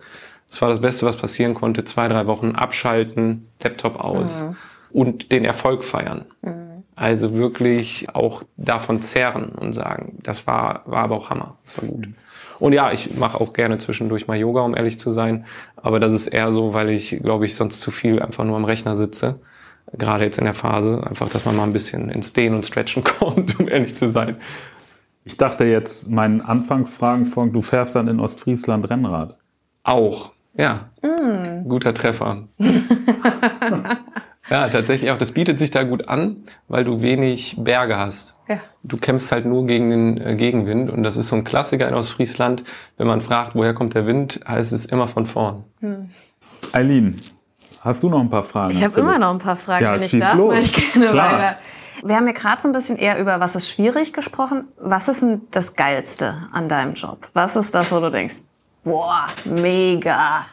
Das 0.47 0.62
war 0.62 0.69
das 0.69 0.81
Beste, 0.81 1.05
was 1.05 1.17
passieren 1.17 1.53
konnte. 1.53 1.84
Zwei, 1.84 2.08
drei 2.08 2.27
Wochen 2.27 2.51
abschalten, 2.51 3.47
Laptop 3.62 3.99
aus 3.99 4.45
und 4.91 5.31
den 5.31 5.43
Erfolg 5.43 5.84
feiern. 5.84 6.25
Also 6.95 7.34
wirklich 7.34 8.08
auch 8.13 8.43
davon 8.55 9.01
zehren 9.01 9.49
und 9.49 9.73
sagen, 9.73 10.17
das 10.23 10.47
war, 10.47 10.84
war 10.86 11.03
aber 11.03 11.15
auch 11.17 11.29
Hammer. 11.29 11.58
Das 11.63 11.81
war 11.81 11.89
gut. 11.89 12.08
Und 12.60 12.71
ja, 12.71 12.91
ich 12.91 13.17
mache 13.17 13.39
auch 13.41 13.51
gerne 13.51 13.77
zwischendurch 13.77 14.27
mal 14.27 14.38
Yoga, 14.38 14.62
um 14.62 14.75
ehrlich 14.75 14.97
zu 14.97 15.12
sein. 15.12 15.45
Aber 15.75 15.99
das 15.99 16.13
ist 16.13 16.27
eher 16.27 16.53
so, 16.53 16.73
weil 16.73 16.89
ich, 16.89 17.19
glaube 17.21 17.45
ich, 17.45 17.55
sonst 17.55 17.81
zu 17.81 17.91
viel 17.91 18.21
einfach 18.21 18.45
nur 18.45 18.55
am 18.55 18.63
Rechner 18.63 18.95
sitze. 18.95 19.41
Gerade 19.91 20.23
jetzt 20.23 20.38
in 20.38 20.45
der 20.45 20.53
Phase. 20.53 21.05
Einfach, 21.05 21.27
dass 21.27 21.43
man 21.45 21.55
mal 21.55 21.63
ein 21.63 21.73
bisschen 21.73 22.10
ins 22.10 22.31
Dehnen 22.31 22.55
und 22.55 22.65
Stretchen 22.65 23.03
kommt, 23.03 23.60
um 23.60 23.67
ehrlich 23.67 23.97
zu 23.97 24.08
sein. 24.08 24.38
Ich 25.25 25.38
dachte 25.38 25.65
jetzt, 25.65 26.10
meinen 26.10 26.39
Anfangsfragen 26.41 27.25
von, 27.25 27.51
du 27.51 27.62
fährst 27.62 27.95
dann 27.95 28.08
in 28.08 28.19
Ostfriesland 28.19 28.89
Rennrad. 28.89 29.38
Auch, 29.84 30.31
ja. 30.58 30.89
Guter 31.68 31.94
Treffer. 31.94 32.44
ja, 34.50 34.68
tatsächlich 34.70 35.12
auch. 35.12 35.18
Das 35.18 35.32
bietet 35.32 35.58
sich 35.60 35.72
da 35.72 35.84
gut 35.84 36.08
an, 36.08 36.44
weil 36.68 36.84
du 36.84 37.02
wenig 37.02 37.56
Berge 37.60 37.98
hast. 37.98 38.36
Ja. 38.48 38.58
Du 38.84 38.98
kämpfst 38.98 39.32
halt 39.32 39.46
nur 39.46 39.65
gegen 39.65 39.89
den 39.89 40.22
äh, 40.22 40.36
Gegenwind 40.36 40.91
und 40.91 41.02
das 41.04 41.18
ist 41.18 41.30
so 41.30 41.36
ein 41.36 41.44
Klassiker 41.44 41.88
in 41.88 41.96
Ostfriesland. 41.96 42.63
Wenn 42.98 43.08
man 43.08 43.22
fragt, 43.22 43.56
woher 43.56 43.74
kommt 43.74 43.96
der 43.96 44.06
Wind, 44.06 44.39
heißt 44.48 44.72
es 44.72 44.86
immer 44.86 45.08
von 45.08 45.26
vorn. 45.26 45.63
Eileen, 46.74 47.18
hast 47.82 48.04
du 48.04 48.10
noch 48.10 48.20
ein 48.20 48.30
paar 48.30 48.44
Fragen? 48.44 48.76
Ich 48.76 48.84
habe 48.84 49.00
immer 49.00 49.18
noch 49.18 49.32
ein 49.32 49.39
paar 49.39 49.56
Fragen, 49.56 49.84
Ja, 49.84 49.96
wenn 49.96 50.04
ich 50.04 50.20
darf. 50.20 50.36
los. 50.36 50.54
weil 50.54 50.62
Ich 50.63 50.94
gerne 50.94 51.08
Klar. 51.08 51.34
weiter. 51.34 51.58
Wir 52.04 52.15
haben 52.18 52.28
ja 52.28 52.34
gerade 52.34 52.62
so 52.62 52.68
ein 52.68 52.74
bisschen 52.74 52.98
eher 52.98 53.20
über 53.20 53.39
was 53.39 53.56
ist 53.56 53.68
schwierig 53.68 54.13
gesprochen. 54.13 54.65
Was 54.80 55.08
ist 55.08 55.24
denn 55.24 55.41
das 55.50 55.76
Geilste 55.76 56.36
an 56.52 56.70
deinem 56.70 56.94
Job? 56.94 57.30
Was 57.34 57.56
ist 57.56 57.74
das, 57.74 57.91
wo 57.91 58.00
du 58.00 58.12
denkst, 58.12 58.36
boah, 58.86 59.28
mega. 59.43 60.45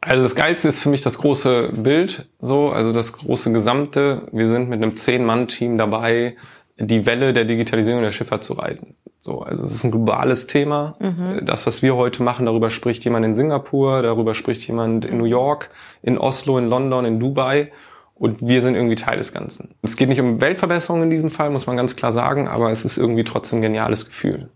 Also 0.00 0.22
das 0.22 0.34
Geilste 0.34 0.68
ist 0.68 0.80
für 0.80 0.88
mich 0.88 1.02
das 1.02 1.18
große 1.18 1.72
Bild, 1.74 2.26
so, 2.40 2.70
also 2.70 2.92
das 2.92 3.12
große 3.12 3.52
Gesamte. 3.52 4.28
Wir 4.32 4.48
sind 4.48 4.70
mit 4.70 4.82
einem 4.82 4.96
Zehn-Mann-Team 4.96 5.76
dabei, 5.76 6.36
die 6.78 7.04
Welle 7.04 7.34
der 7.34 7.44
Digitalisierung 7.44 8.00
der 8.00 8.12
Schifffahrt 8.12 8.42
zu 8.42 8.54
reiten. 8.54 8.94
So, 9.20 9.42
also 9.42 9.62
es 9.62 9.72
ist 9.72 9.84
ein 9.84 9.90
globales 9.90 10.46
Thema. 10.46 10.96
Das, 11.42 11.66
was 11.66 11.82
wir 11.82 11.96
heute 11.96 12.22
machen, 12.22 12.46
darüber 12.46 12.70
spricht 12.70 13.04
jemand 13.04 13.26
in 13.26 13.34
Singapur, 13.34 14.00
darüber 14.00 14.34
spricht 14.34 14.66
jemand 14.66 15.04
in 15.04 15.18
New 15.18 15.26
York, 15.26 15.68
in 16.00 16.16
Oslo, 16.16 16.56
in 16.56 16.70
London, 16.70 17.04
in 17.04 17.20
Dubai. 17.20 17.70
Und 18.14 18.38
wir 18.40 18.62
sind 18.62 18.76
irgendwie 18.76 18.96
Teil 18.96 19.18
des 19.18 19.34
Ganzen. 19.34 19.74
Es 19.82 19.96
geht 19.96 20.08
nicht 20.08 20.20
um 20.20 20.40
Weltverbesserung 20.40 21.02
in 21.02 21.10
diesem 21.10 21.30
Fall, 21.30 21.50
muss 21.50 21.66
man 21.66 21.76
ganz 21.76 21.96
klar 21.96 22.12
sagen, 22.12 22.48
aber 22.48 22.70
es 22.70 22.86
ist 22.86 22.96
irgendwie 22.96 23.24
trotzdem 23.24 23.58
ein 23.58 23.62
geniales 23.62 24.06
Gefühl. 24.06 24.48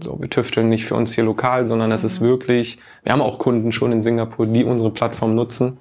So, 0.00 0.20
wir 0.20 0.30
tüfteln 0.30 0.68
nicht 0.68 0.86
für 0.86 0.94
uns 0.94 1.14
hier 1.14 1.24
lokal, 1.24 1.66
sondern 1.66 1.92
es 1.92 2.04
ist 2.04 2.20
wirklich, 2.20 2.78
wir 3.02 3.12
haben 3.12 3.22
auch 3.22 3.38
Kunden 3.38 3.72
schon 3.72 3.92
in 3.92 4.02
Singapur, 4.02 4.46
die 4.46 4.64
unsere 4.64 4.90
Plattform 4.90 5.34
nutzen. 5.34 5.78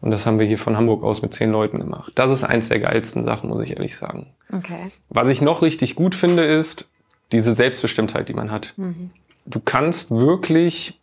Und 0.00 0.10
das 0.10 0.26
haben 0.26 0.40
wir 0.40 0.46
hier 0.46 0.58
von 0.58 0.76
Hamburg 0.76 1.04
aus 1.04 1.22
mit 1.22 1.32
zehn 1.32 1.52
Leuten 1.52 1.78
gemacht. 1.78 2.12
Das 2.16 2.30
ist 2.30 2.42
eins 2.42 2.68
der 2.68 2.80
geilsten 2.80 3.24
Sachen, 3.24 3.48
muss 3.48 3.62
ich 3.62 3.76
ehrlich 3.76 3.96
sagen. 3.96 4.26
Okay. 4.52 4.90
Was 5.08 5.28
ich 5.28 5.40
noch 5.40 5.62
richtig 5.62 5.94
gut 5.94 6.16
finde, 6.16 6.44
ist 6.44 6.90
diese 7.30 7.54
Selbstbestimmtheit, 7.54 8.28
die 8.28 8.34
man 8.34 8.50
hat. 8.50 8.74
Du 9.46 9.60
kannst 9.60 10.10
wirklich, 10.10 11.00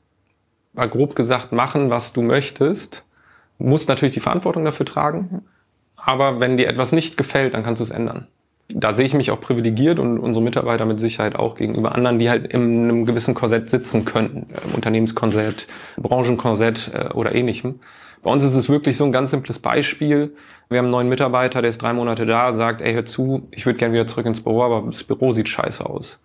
mal 0.74 0.90
grob 0.90 1.16
gesagt, 1.16 1.54
machen, 1.54 1.90
was 1.90 2.12
du 2.12 2.22
möchtest. 2.22 3.06
Musst 3.58 3.88
natürlich 3.88 4.14
die 4.14 4.20
Verantwortung 4.20 4.66
dafür 4.66 4.86
tragen. 4.86 5.44
Aber 5.96 6.40
wenn 6.40 6.58
dir 6.58 6.68
etwas 6.68 6.92
nicht 6.92 7.16
gefällt, 7.16 7.54
dann 7.54 7.64
kannst 7.64 7.80
du 7.80 7.84
es 7.84 7.92
ändern. 7.92 8.28
Da 8.72 8.94
sehe 8.94 9.06
ich 9.06 9.16
mich 9.16 9.32
auch 9.32 9.42
privilegiert 9.42 9.98
und 9.98 10.20
unsere 10.20 10.44
Mitarbeiter 10.44 10.86
mit 10.86 11.00
Sicherheit 11.00 11.36
auch 11.36 11.56
gegenüber 11.56 11.96
anderen, 11.96 12.20
die 12.20 12.30
halt 12.30 12.54
in 12.54 12.84
einem 12.84 13.06
gewissen 13.06 13.34
Korsett 13.34 13.70
sitzen 13.70 14.06
könnten. 14.06 14.48
Äh, 14.54 14.76
Unternehmenskorsett, 14.76 15.68
Branchenkorsett 15.98 16.92
äh, 16.94 17.10
oder 17.14 17.34
ähnlichem. 17.34 17.80
Bei 18.22 18.32
uns 18.32 18.44
ist 18.44 18.56
es 18.56 18.70
wirklich 18.70 18.98
so 18.98 19.06
ein 19.06 19.12
ganz 19.12 19.32
simples 19.32 19.60
Beispiel. 19.60 20.36
Wir 20.70 20.78
haben 20.78 20.86
einen 20.86 20.92
neuen 20.92 21.10
Mitarbeiter, 21.10 21.62
der 21.62 21.70
ist 21.70 21.82
drei 21.82 21.94
Monate 21.94 22.26
da, 22.26 22.54
sagt, 22.54 22.82
ey, 22.82 22.94
hör 22.94 23.06
zu, 23.06 23.48
ich 23.52 23.66
würde 23.66 23.80
gerne 23.80 23.94
wieder 23.94 24.08
zurück 24.08 24.26
ins 24.26 24.42
Büro, 24.42 24.62
aber 24.62 24.84
das 24.88 25.04
Büro 25.04 25.32
sieht 25.32 25.50
scheiße 25.50 25.86
aus. 25.86 26.20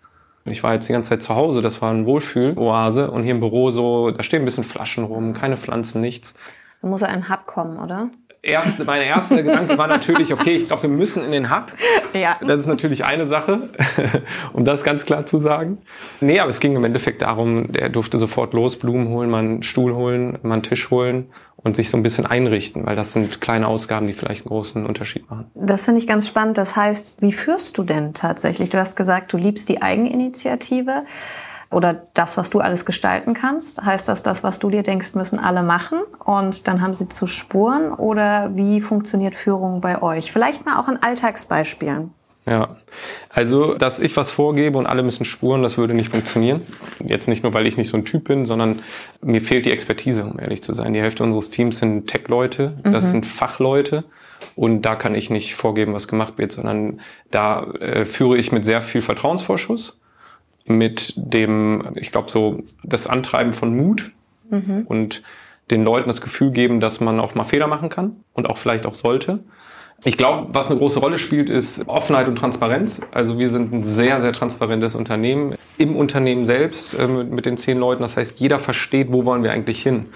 Ich 0.45 0.63
war 0.63 0.75
jetzt 0.75 0.89
die 0.89 0.93
ganze 0.93 1.11
Zeit 1.11 1.23
zu 1.23 1.35
Hause, 1.35 1.63
das 1.63 1.81
war 1.81 1.91
ein 1.91 2.05
Wohlfühl-Oase 2.05 3.11
und 3.11 3.23
hier 3.23 3.33
im 3.33 3.41
Büro 3.41 3.71
so, 3.71 4.11
da 4.11 4.23
stehen 4.23 4.43
ein 4.43 4.45
bisschen 4.45 4.65
Flaschen 4.65 5.05
rum, 5.05 5.33
keine 5.33 5.57
Pflanzen, 5.57 6.03
nichts. 6.03 6.35
Da 6.83 6.89
muss 6.89 7.03
ein 7.03 7.31
Hub 7.31 7.47
kommen, 7.47 7.79
oder? 7.79 8.11
Erste, 8.45 8.85
mein 8.85 9.03
erster 9.03 9.43
Gedanke 9.43 9.77
war 9.79 9.87
natürlich, 9.87 10.33
okay, 10.33 10.57
ich 10.57 10.67
glaube, 10.67 10.83
wir 10.83 10.89
müssen 10.91 11.25
in 11.25 11.33
den 11.33 11.51
Hub. 11.51 11.73
Ja. 12.13 12.39
Das 12.47 12.61
ist 12.61 12.67
natürlich 12.67 13.05
eine 13.05 13.27
Sache, 13.27 13.71
um 14.53 14.65
das 14.65 14.85
ganz 14.85 15.05
klar 15.05 15.27
zu 15.27 15.39
sagen. 15.39 15.79
Nee, 16.21 16.41
aber 16.41 16.51
es 16.51 16.61
ging 16.61 16.77
im 16.77 16.85
Endeffekt 16.85 17.23
darum, 17.23 17.73
der 17.73 17.89
durfte 17.89 18.19
sofort 18.19 18.53
los, 18.55 18.77
Blumen 18.79 19.09
holen, 19.09 19.31
mal 19.31 19.39
einen 19.39 19.63
Stuhl 19.63 19.95
holen, 19.95 20.39
mal 20.43 20.55
einen 20.55 20.63
Tisch 20.63 20.91
holen 20.91 21.27
und 21.57 21.77
sich 21.77 21.89
so 21.89 21.97
ein 21.97 22.03
bisschen 22.03 22.27
einrichten, 22.27 22.87
weil 22.87 22.95
das 22.95 23.13
sind 23.13 23.41
kleine 23.41 23.67
Ausgaben, 23.67 24.07
die 24.07 24.13
vielleicht 24.13 24.43
einen 24.43 24.51
großen 24.51 24.85
Unterschied 24.87 25.29
machen. 25.31 25.47
Das 25.55 25.83
finde 25.83 26.01
ich 26.01 26.07
ganz 26.07 26.29
spannend. 26.29 26.59
Das 26.59 26.77
heißt, 26.77 27.15
wie 27.19 27.33
führst 27.33 27.79
du 27.79 27.85
denn 27.85 28.13
tatsächlich? 28.13 28.71
Du 28.71 28.79
hast 28.79 28.97
gesagt, 28.97 29.33
du 29.33 29.39
liebst 29.39 29.69
die 29.69 29.81
Eigeninitiative 29.81 31.05
oder 31.75 32.07
das, 32.15 32.37
was 32.37 32.51
du 32.51 32.61
alles 32.61 32.87
gestalten 32.87 33.35
kannst? 33.35 33.85
Heißt 33.85 34.09
das, 34.09 34.23
das, 34.23 34.45
was 34.45 34.59
du 34.59 34.71
dir 34.71 34.83
denkst, 34.83 35.15
müssen 35.15 35.39
alle 35.39 35.63
machen 35.63 36.01
und 36.25 36.67
dann 36.69 36.81
haben 36.81 36.95
sie 36.95 37.09
zu 37.09 37.27
spuren? 37.27 37.93
Oder 37.93 38.55
wie 38.55 38.81
funktioniert 38.81 39.35
Führung 39.35 39.81
bei 39.81 40.01
euch? 40.01 40.33
Vielleicht 40.33 40.65
mal 40.65 40.79
auch 40.79 40.89
in 40.89 41.03
Alltagsbeispielen. 41.03 42.13
Ja, 42.47 42.77
also 43.31 43.75
dass 43.75 44.01
ich 44.01 44.17
was 44.19 44.31
vorgebe 44.31 44.77
und 44.77 44.87
alle 44.87 45.03
müssen 45.03 45.25
spuren, 45.25 45.63
das 45.63 45.79
würde 45.79 45.95
nicht 45.95 46.11
funktionieren. 46.11 46.61
Jetzt 47.03 47.27
nicht 47.27 47.43
nur, 47.43 47.55
weil 47.55 47.67
ich 47.67 47.79
nicht 47.79 47.89
so 47.89 47.97
ein 47.97 48.05
Typ 48.05 48.25
bin, 48.25 48.45
sondern 48.45 48.81
mir 49.23 49.41
fehlt 49.41 49.65
die 49.65 49.71
Expertise, 49.71 50.25
um 50.25 50.39
ehrlich 50.39 50.63
zu 50.63 50.75
sein. 50.75 50.93
Die 50.93 51.01
Hälfte 51.01 51.25
unseres 51.25 51.49
Teams 51.49 51.79
sind 51.79 52.07
Tech-Leute, 52.07 52.77
das 52.85 53.05
mhm. 53.05 53.09
sind 53.09 53.27
Fachleute 53.27 54.05
und 54.57 54.83
da 54.83 54.95
kann 54.95 55.15
ich 55.15 55.31
nicht 55.31 55.55
vorgeben, 55.55 55.95
was 55.95 56.07
gemacht 56.07 56.35
wird, 56.37 56.53
sondern 56.53 57.01
da 57.31 57.65
äh, 57.81 58.05
führe 58.05 58.37
ich 58.37 58.53
mit 58.53 58.63
sehr 58.65 58.83
viel 58.83 59.01
Vertrauensvorschuss 59.01 59.99
mit 60.65 61.13
dem, 61.17 61.91
ich 61.95 62.11
glaube, 62.13 62.31
so 62.31 62.63
das 62.83 63.07
Antreiben 63.07 63.53
von 63.53 63.77
Mut 63.77 64.13
mhm. 64.51 64.85
und 64.87 65.23
den 65.71 65.85
Leuten 65.85 66.09
das 66.09 66.21
Gefühl 66.21 66.51
geben, 66.51 66.81
dass 66.81 67.01
man 67.01 67.21
auch 67.21 67.35
mal 67.35 67.45
Fehler 67.45 67.67
machen 67.67 67.89
kann 67.89 68.17
und 68.33 68.49
auch 68.49 68.59
vielleicht 68.59 68.87
auch 68.87 68.95
sollte. 68.95 69.41
Ich 70.07 70.19
glaube, 70.19 70.49
was 70.53 70.71
eine 70.71 70.79
große 70.79 70.99
Rolle 70.99 71.19
spielt, 71.19 71.49
ist 71.49 71.89
Offenheit 71.89 72.29
und 72.29 72.37
Transparenz. 72.37 73.01
Also 73.13 73.39
wir 73.39 73.49
sind 73.49 73.73
ein 73.73 73.83
sehr, 73.83 74.21
sehr 74.21 74.33
transparentes 74.33 74.97
Unternehmen. 74.97 75.55
Im 75.79 75.97
Unternehmen 75.97 76.45
selbst 76.45 76.95
äh, 76.95 77.07
mit 77.07 77.47
den 77.47 77.57
zehn 77.57 77.79
Leuten. 77.79 78.03
Das 78.03 78.17
heißt, 78.17 78.39
jeder 78.41 78.59
versteht, 78.59 79.11
wo 79.11 79.25
wollen 79.25 79.43
wir 79.43 79.53
eigentlich 79.53 79.83
hin. 79.83 80.07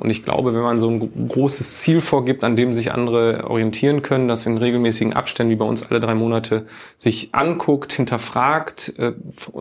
Und 0.00 0.08
ich 0.08 0.24
glaube, 0.24 0.54
wenn 0.54 0.62
man 0.62 0.78
so 0.78 0.88
ein 0.88 1.28
großes 1.28 1.80
Ziel 1.80 2.00
vorgibt, 2.00 2.42
an 2.42 2.56
dem 2.56 2.72
sich 2.72 2.92
andere 2.92 3.44
orientieren 3.50 4.00
können, 4.00 4.28
das 4.28 4.46
in 4.46 4.56
regelmäßigen 4.56 5.12
Abständen, 5.12 5.52
wie 5.52 5.56
bei 5.56 5.66
uns 5.66 5.82
alle 5.82 6.00
drei 6.00 6.14
Monate, 6.14 6.64
sich 6.96 7.34
anguckt, 7.34 7.92
hinterfragt, 7.92 8.94
äh, 8.98 9.12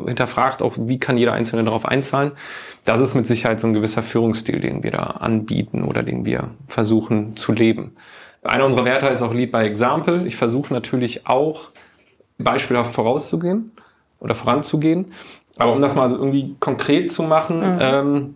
hinterfragt 0.08 0.62
auch, 0.62 0.76
wie 0.78 0.98
kann 0.98 1.18
jeder 1.18 1.34
Einzelne 1.34 1.66
darauf 1.66 1.86
einzahlen, 1.86 2.32
das 2.86 3.02
ist 3.02 3.16
mit 3.16 3.28
Sicherheit 3.28 3.60
so 3.60 3.68
ein 3.68 3.74
gewisser 3.74 4.02
Führungsstil, 4.02 4.62
den 4.62 4.82
wir 4.82 4.92
da 4.92 5.04
anbieten 5.04 5.84
oder 5.84 6.04
den 6.04 6.24
wir 6.24 6.52
versuchen 6.70 7.36
zu 7.36 7.52
leben. 7.52 7.98
Einer 8.42 8.66
unserer 8.66 8.86
Werte 8.86 9.08
ist 9.08 9.22
auch 9.22 9.34
Lead 9.34 9.52
by 9.52 9.58
Example. 9.58 10.26
Ich 10.26 10.38
versuche 10.38 10.74
natürlich 10.74 11.28
auch 11.28 11.72
beispielhaft 12.38 12.94
vorauszugehen 12.94 13.74
oder 14.22 14.36
voranzugehen. 14.36 15.12
Aber 15.58 15.74
um 15.74 15.82
das 15.82 15.96
mal 15.96 16.10
irgendwie 16.10 16.56
konkret 16.62 17.12
zu 17.12 17.24
machen, 17.24 17.60
mhm. 17.60 17.80
ähm, 17.82 18.36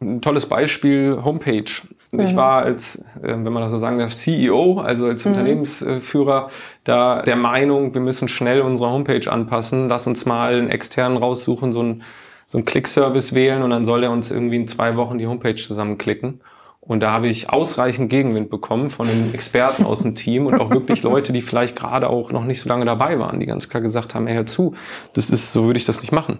ein 0.00 0.20
tolles 0.20 0.46
Beispiel, 0.46 1.20
Homepage. 1.24 1.64
Mhm. 2.12 2.20
Ich 2.20 2.36
war 2.36 2.62
als, 2.62 2.96
äh, 3.22 3.28
wenn 3.28 3.52
man 3.52 3.62
das 3.62 3.70
so 3.70 3.78
sagen 3.78 3.98
darf, 3.98 4.14
CEO, 4.14 4.78
also 4.78 5.06
als 5.06 5.24
mhm. 5.24 5.32
Unternehmensführer, 5.32 6.48
da 6.84 7.22
der 7.22 7.36
Meinung, 7.36 7.94
wir 7.94 8.00
müssen 8.00 8.28
schnell 8.28 8.60
unsere 8.60 8.90
Homepage 8.90 9.30
anpassen. 9.30 9.88
Lass 9.88 10.06
uns 10.06 10.26
mal 10.26 10.54
einen 10.54 10.70
externen 10.70 11.18
raussuchen, 11.18 11.72
so 11.72 11.80
einen, 11.80 12.02
so 12.46 12.58
einen 12.58 12.64
Click-Service 12.64 13.34
wählen 13.34 13.62
und 13.62 13.70
dann 13.70 13.84
soll 13.84 14.04
er 14.04 14.10
uns 14.10 14.30
irgendwie 14.30 14.56
in 14.56 14.68
zwei 14.68 14.96
Wochen 14.96 15.18
die 15.18 15.26
Homepage 15.26 15.56
zusammenklicken. 15.56 16.40
Und 16.80 17.00
da 17.00 17.10
habe 17.10 17.26
ich 17.26 17.50
ausreichend 17.50 18.10
Gegenwind 18.10 18.48
bekommen 18.48 18.90
von 18.90 19.08
den 19.08 19.34
Experten 19.34 19.84
aus 19.84 20.02
dem 20.02 20.14
Team 20.14 20.46
und 20.46 20.60
auch 20.60 20.70
wirklich 20.70 21.02
Leute, 21.02 21.32
die 21.32 21.42
vielleicht 21.42 21.74
gerade 21.74 22.08
auch 22.08 22.30
noch 22.30 22.44
nicht 22.44 22.60
so 22.60 22.68
lange 22.68 22.84
dabei 22.84 23.18
waren, 23.18 23.40
die 23.40 23.46
ganz 23.46 23.68
klar 23.68 23.80
gesagt 23.80 24.14
haben, 24.14 24.28
hey, 24.28 24.36
hör 24.36 24.46
zu, 24.46 24.74
das 25.14 25.30
ist, 25.30 25.52
so 25.52 25.64
würde 25.64 25.78
ich 25.78 25.84
das 25.84 26.00
nicht 26.00 26.12
machen 26.12 26.38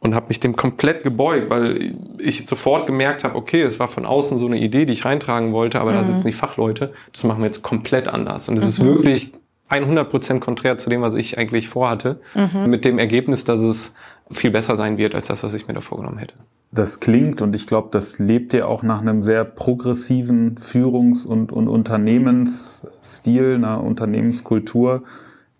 und 0.00 0.14
habe 0.14 0.28
mich 0.28 0.40
dem 0.40 0.56
komplett 0.56 1.04
gebeugt, 1.04 1.50
weil 1.50 1.94
ich 2.22 2.46
sofort 2.46 2.86
gemerkt 2.86 3.24
habe, 3.24 3.36
okay, 3.36 3.62
es 3.62 3.78
war 3.78 3.88
von 3.88 4.06
außen 4.06 4.38
so 4.38 4.46
eine 4.46 4.58
Idee, 4.58 4.86
die 4.86 4.92
ich 4.92 5.04
reintragen 5.04 5.52
wollte, 5.52 5.80
aber 5.80 5.92
mhm. 5.92 5.96
da 5.96 6.04
sitzen 6.04 6.26
die 6.26 6.32
Fachleute, 6.32 6.92
das 7.12 7.24
machen 7.24 7.40
wir 7.40 7.46
jetzt 7.46 7.62
komplett 7.62 8.08
anders. 8.08 8.48
Und 8.48 8.56
es 8.56 8.62
mhm. 8.62 8.68
ist 8.68 8.84
wirklich 8.84 9.32
100 9.68 10.10
Prozent 10.10 10.40
konträr 10.40 10.78
zu 10.78 10.90
dem, 10.90 11.02
was 11.02 11.14
ich 11.14 11.38
eigentlich 11.38 11.68
vorhatte, 11.68 12.20
mhm. 12.34 12.68
mit 12.68 12.84
dem 12.84 12.98
Ergebnis, 12.98 13.44
dass 13.44 13.60
es 13.60 13.94
viel 14.30 14.50
besser 14.50 14.76
sein 14.76 14.98
wird 14.98 15.14
als 15.14 15.26
das, 15.26 15.42
was 15.42 15.54
ich 15.54 15.66
mir 15.68 15.74
da 15.74 15.80
vorgenommen 15.80 16.18
hätte. 16.18 16.34
Das 16.72 17.00
klingt 17.00 17.42
und 17.42 17.54
ich 17.56 17.66
glaube, 17.66 17.88
das 17.90 18.20
lebt 18.20 18.52
ja 18.52 18.66
auch 18.66 18.84
nach 18.84 19.00
einem 19.00 19.22
sehr 19.22 19.44
progressiven 19.44 20.56
Führungs- 20.58 21.26
und, 21.26 21.50
und 21.50 21.66
Unternehmensstil, 21.66 23.54
einer 23.56 23.82
Unternehmenskultur 23.82 25.02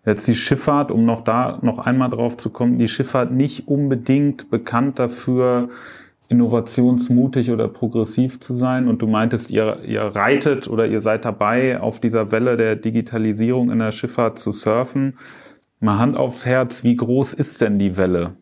Jetzt 0.04 0.26
die 0.26 0.36
Schifffahrt, 0.36 0.90
um 0.90 1.04
noch 1.04 1.22
da 1.24 1.58
noch 1.60 1.78
einmal 1.78 2.08
drauf 2.08 2.38
zu 2.38 2.48
kommen, 2.50 2.78
die 2.78 2.88
Schifffahrt 2.88 3.32
nicht 3.32 3.68
unbedingt 3.68 4.50
bekannt 4.50 4.98
dafür, 4.98 5.68
innovationsmutig 6.30 7.50
oder 7.50 7.68
progressiv 7.68 8.40
zu 8.40 8.54
sein. 8.54 8.88
Und 8.88 9.02
du 9.02 9.06
meintest, 9.06 9.50
ihr, 9.50 9.80
ihr 9.86 10.02
reitet 10.02 10.68
oder 10.68 10.86
ihr 10.86 11.00
seid 11.00 11.24
dabei, 11.24 11.80
auf 11.80 12.00
dieser 12.00 12.30
Welle 12.32 12.56
der 12.56 12.76
Digitalisierung 12.76 13.70
in 13.70 13.80
der 13.80 13.92
Schifffahrt 13.92 14.38
zu 14.38 14.52
surfen. 14.52 15.18
Mal 15.80 15.98
Hand 15.98 16.16
aufs 16.16 16.46
Herz, 16.46 16.84
wie 16.84 16.96
groß 16.96 17.32
ist 17.34 17.60
denn 17.60 17.78
die 17.78 17.96
Welle? 17.96 18.34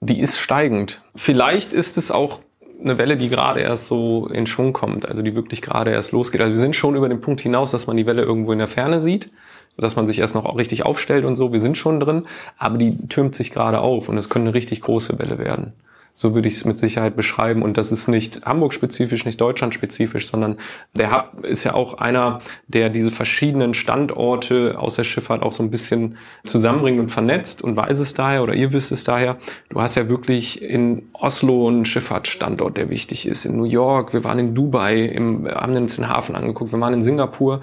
Die 0.00 0.20
ist 0.20 0.38
steigend. 0.38 1.02
Vielleicht 1.14 1.72
ist 1.72 1.98
es 1.98 2.10
auch 2.10 2.40
eine 2.82 2.98
Welle, 2.98 3.16
die 3.16 3.28
gerade 3.28 3.60
erst 3.60 3.86
so 3.86 4.28
in 4.28 4.46
Schwung 4.46 4.72
kommt, 4.72 5.06
also 5.06 5.22
die 5.22 5.34
wirklich 5.34 5.62
gerade 5.62 5.90
erst 5.90 6.12
losgeht. 6.12 6.40
Also 6.40 6.52
wir 6.52 6.60
sind 6.60 6.76
schon 6.76 6.96
über 6.96 7.08
den 7.08 7.20
Punkt 7.20 7.40
hinaus, 7.40 7.70
dass 7.70 7.86
man 7.86 7.96
die 7.96 8.06
Welle 8.06 8.22
irgendwo 8.22 8.52
in 8.52 8.58
der 8.58 8.68
Ferne 8.68 9.00
sieht 9.00 9.30
dass 9.76 9.96
man 9.96 10.06
sich 10.06 10.18
erst 10.18 10.34
noch 10.34 10.56
richtig 10.56 10.84
aufstellt 10.84 11.24
und 11.24 11.36
so. 11.36 11.52
Wir 11.52 11.60
sind 11.60 11.76
schon 11.76 12.00
drin, 12.00 12.26
aber 12.58 12.78
die 12.78 13.08
türmt 13.08 13.34
sich 13.34 13.50
gerade 13.50 13.80
auf 13.80 14.08
und 14.08 14.16
es 14.16 14.28
können 14.28 14.46
eine 14.46 14.54
richtig 14.54 14.80
große 14.80 15.18
Welle 15.18 15.38
werden. 15.38 15.72
So 16.16 16.32
würde 16.32 16.46
ich 16.46 16.54
es 16.54 16.64
mit 16.64 16.78
Sicherheit 16.78 17.16
beschreiben. 17.16 17.62
Und 17.62 17.76
das 17.76 17.90
ist 17.90 18.06
nicht 18.06 18.46
Hamburg-spezifisch, 18.46 19.24
nicht 19.24 19.40
Deutschland-spezifisch, 19.40 20.28
sondern 20.30 20.58
der 20.94 21.10
Hub 21.10 21.44
ist 21.44 21.64
ja 21.64 21.74
auch 21.74 21.94
einer, 21.94 22.38
der 22.68 22.88
diese 22.88 23.10
verschiedenen 23.10 23.74
Standorte 23.74 24.76
aus 24.78 24.94
der 24.94 25.02
Schifffahrt 25.02 25.42
auch 25.42 25.50
so 25.50 25.64
ein 25.64 25.72
bisschen 25.72 26.16
zusammenbringt 26.44 27.00
und 27.00 27.10
vernetzt 27.10 27.62
und 27.62 27.74
weiß 27.74 27.98
es 27.98 28.14
daher 28.14 28.44
oder 28.44 28.54
ihr 28.54 28.72
wisst 28.72 28.92
es 28.92 29.02
daher. 29.02 29.38
Du 29.70 29.80
hast 29.80 29.96
ja 29.96 30.08
wirklich 30.08 30.62
in 30.62 31.08
Oslo 31.14 31.66
einen 31.66 31.84
Schifffahrtsstandort, 31.84 32.76
der 32.76 32.90
wichtig 32.90 33.26
ist. 33.26 33.44
In 33.44 33.56
New 33.56 33.64
York, 33.64 34.12
wir 34.12 34.22
waren 34.22 34.38
in 34.38 34.54
Dubai, 34.54 35.00
im, 35.00 35.48
haben 35.48 35.74
uns 35.74 35.96
den 35.96 36.08
Hafen 36.08 36.36
angeguckt, 36.36 36.72
wir 36.72 36.80
waren 36.80 36.94
in 36.94 37.02
Singapur. 37.02 37.60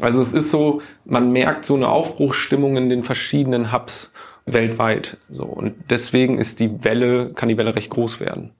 Also 0.00 0.22
es 0.22 0.32
ist 0.32 0.50
so, 0.50 0.80
man 1.04 1.32
merkt 1.32 1.66
so 1.66 1.74
eine 1.74 1.88
Aufbruchsstimmung 1.88 2.78
in 2.78 2.88
den 2.88 3.04
verschiedenen 3.04 3.72
Hubs 3.72 4.12
weltweit. 4.46 5.18
So. 5.30 5.44
Und 5.44 5.74
deswegen 5.90 6.38
ist 6.38 6.60
die 6.60 6.84
Welle, 6.84 7.32
kann 7.34 7.48
die 7.48 7.56
Welle 7.56 7.74
recht 7.76 7.90
groß 7.90 8.20
werden. 8.20 8.52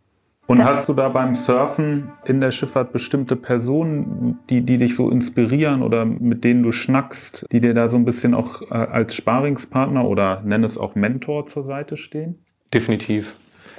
Und 0.50 0.64
hast 0.64 0.88
du 0.88 0.94
da 0.94 1.08
beim 1.08 1.36
Surfen 1.36 2.10
in 2.24 2.40
der 2.40 2.50
Schifffahrt 2.50 2.92
bestimmte 2.92 3.36
Personen, 3.36 4.40
die, 4.50 4.62
die 4.62 4.78
dich 4.78 4.96
so 4.96 5.08
inspirieren 5.08 5.80
oder 5.80 6.04
mit 6.04 6.42
denen 6.42 6.64
du 6.64 6.72
schnackst, 6.72 7.46
die 7.52 7.60
dir 7.60 7.72
da 7.72 7.88
so 7.88 7.96
ein 7.96 8.04
bisschen 8.04 8.34
auch 8.34 8.60
äh, 8.62 8.74
als 8.74 9.14
Sparingspartner 9.14 10.04
oder 10.04 10.42
nenn 10.44 10.64
es 10.64 10.76
auch 10.76 10.96
Mentor 10.96 11.46
zur 11.46 11.62
Seite 11.62 11.96
stehen? 11.96 12.44
Definitiv. 12.74 13.36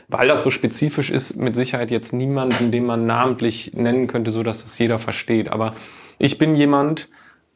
Weil 0.08 0.30
das 0.30 0.46
so 0.46 0.50
spezifisch 0.50 1.10
ist, 1.10 1.36
mit 1.36 1.58
Sicherheit 1.58 1.92
jetzt 1.92 2.14
niemanden, 2.14 2.72
den 2.72 2.86
man 2.86 3.06
namentlich 3.06 3.74
nennen 3.74 4.08
könnte, 4.08 4.32
so 4.32 4.42
dass 4.42 4.62
das 4.62 4.80
jeder 4.80 4.98
versteht. 4.98 5.52
Aber 5.52 5.74
ich 6.20 6.38
bin 6.38 6.56
jemand, 6.56 7.10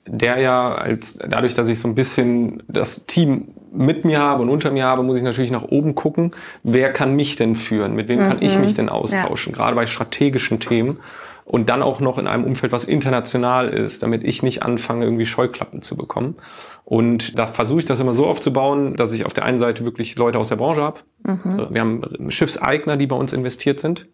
der 0.08 0.40
ja 0.40 0.74
als 0.76 1.18
dadurch, 1.18 1.54
dass 1.54 1.70
ich 1.70 1.80
so 1.80 1.88
ein 1.88 1.96
bisschen 1.96 2.64
das 2.68 3.06
Team 3.06 3.50
mit 3.72 4.06
mir 4.06 4.20
habe 4.20 4.44
und 4.44 4.50
unter 4.50 4.72
mir 4.72 4.86
habe, 4.86 5.04
muss 5.04 5.18
ich 5.18 5.24
natürlich 5.24 5.52
nach 5.52 5.64
oben 5.64 5.96
gucken, 5.96 6.32
wer 6.64 6.94
kann 6.94 7.16
mich 7.16 7.36
denn 7.36 7.56
führen, 7.56 7.96
mit 7.96 8.08
wem 8.08 8.20
mhm. 8.20 8.28
kann 8.28 8.38
ich 8.42 8.56
mhm. 8.56 8.62
mich 8.62 8.74
denn 8.76 8.90
austauschen, 8.90 9.52
ja. 9.52 9.58
gerade 9.58 9.76
bei 9.76 9.86
strategischen 9.86 10.60
Themen 10.60 10.98
und 11.46 11.70
dann 11.70 11.84
auch 11.84 12.00
noch 12.00 12.18
in 12.18 12.28
einem 12.28 12.44
Umfeld, 12.44 12.72
was 12.72 12.86
international 12.86 13.70
ist, 13.70 14.02
damit 14.02 14.24
ich 14.24 14.42
nicht 14.42 14.64
anfange, 14.64 15.06
irgendwie 15.06 15.28
Scheuklappen 15.28 15.82
zu 15.82 15.96
bekommen. 15.96 16.36
Und 16.84 17.38
da 17.38 17.48
versuche 17.48 17.80
ich 17.80 17.86
das 17.86 18.00
immer 18.00 18.14
so 18.14 18.26
aufzubauen, 18.26 18.96
dass 18.96 19.12
ich 19.12 19.26
auf 19.26 19.34
der 19.34 19.46
einen 19.46 19.60
Seite 19.60 19.86
wirklich 19.86 20.16
Leute 20.16 20.40
aus 20.40 20.50
der 20.50 20.56
Branche 20.56 20.82
habe. 20.82 21.00
Mhm. 21.24 21.68
Wir 21.70 21.82
haben 21.82 22.02
Schiffseigner, 22.30 22.98
die 22.98 23.08
bei 23.08 23.16
uns 23.16 23.32
investiert 23.32 23.80
sind, 23.80 24.08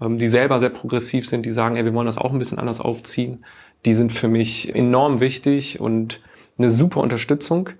ähm, 0.00 0.18
die 0.18 0.28
selber 0.28 0.60
sehr 0.60 0.70
progressiv 0.70 1.28
sind, 1.28 1.44
die 1.44 1.50
sagen, 1.50 1.76
ey, 1.76 1.84
wir 1.84 1.92
wollen 1.94 2.06
das 2.06 2.18
auch 2.18 2.32
ein 2.32 2.38
bisschen 2.38 2.58
anders 2.58 2.80
aufziehen 2.80 3.44
die 3.84 3.94
sind 3.94 4.12
für 4.12 4.28
mich 4.28 4.74
enorm 4.74 5.20
wichtig 5.20 5.80
und 5.80 6.20
eine 6.58 6.70
super 6.70 7.00
Unterstützung. 7.00 7.70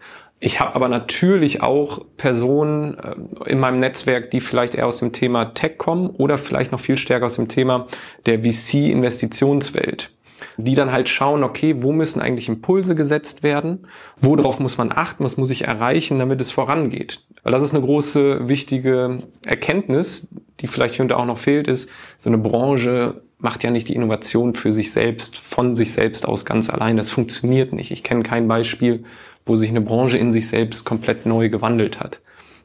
Ich 0.40 0.60
habe 0.60 0.76
aber 0.76 0.88
natürlich 0.88 1.62
auch 1.62 2.04
Personen 2.16 2.96
äh, 2.98 3.50
in 3.50 3.58
meinem 3.58 3.80
Netzwerk, 3.80 4.30
die 4.30 4.40
vielleicht 4.40 4.74
eher 4.74 4.86
aus 4.86 4.98
dem 4.98 5.12
Thema 5.12 5.46
Tech 5.46 5.78
kommen 5.78 6.10
oder 6.10 6.38
vielleicht 6.38 6.70
noch 6.70 6.80
viel 6.80 6.96
stärker 6.96 7.26
aus 7.26 7.36
dem 7.36 7.48
Thema 7.48 7.88
der 8.26 8.40
VC-Investitionswelt 8.40 10.10
die 10.56 10.74
dann 10.74 10.92
halt 10.92 11.08
schauen, 11.08 11.44
okay, 11.44 11.76
wo 11.82 11.92
müssen 11.92 12.20
eigentlich 12.20 12.48
Impulse 12.48 12.94
gesetzt 12.94 13.42
werden, 13.42 13.86
worauf 14.20 14.60
muss 14.60 14.76
man 14.76 14.92
achten, 14.92 15.24
was 15.24 15.36
muss 15.36 15.50
ich 15.50 15.66
erreichen, 15.66 16.18
damit 16.18 16.40
es 16.40 16.50
vorangeht. 16.50 17.22
Weil 17.42 17.52
das 17.52 17.62
ist 17.62 17.74
eine 17.74 17.84
große, 17.84 18.48
wichtige 18.48 19.18
Erkenntnis, 19.44 20.28
die 20.60 20.66
vielleicht 20.66 20.94
hier 20.96 21.04
und 21.04 21.08
da 21.08 21.16
auch 21.16 21.26
noch 21.26 21.38
fehlt, 21.38 21.68
ist, 21.68 21.88
so 22.18 22.28
eine 22.30 22.38
Branche 22.38 23.22
macht 23.38 23.62
ja 23.62 23.70
nicht 23.70 23.88
die 23.88 23.94
Innovation 23.94 24.54
für 24.54 24.72
sich 24.72 24.92
selbst, 24.92 25.38
von 25.38 25.74
sich 25.74 25.92
selbst 25.92 26.26
aus 26.26 26.44
ganz 26.44 26.70
allein. 26.70 26.96
Das 26.96 27.10
funktioniert 27.10 27.72
nicht. 27.72 27.90
Ich 27.90 28.02
kenne 28.02 28.22
kein 28.22 28.48
Beispiel, 28.48 29.04
wo 29.46 29.56
sich 29.56 29.70
eine 29.70 29.80
Branche 29.80 30.18
in 30.18 30.32
sich 30.32 30.48
selbst 30.48 30.84
komplett 30.84 31.24
neu 31.26 31.48
gewandelt 31.48 32.00
hat 32.00 32.20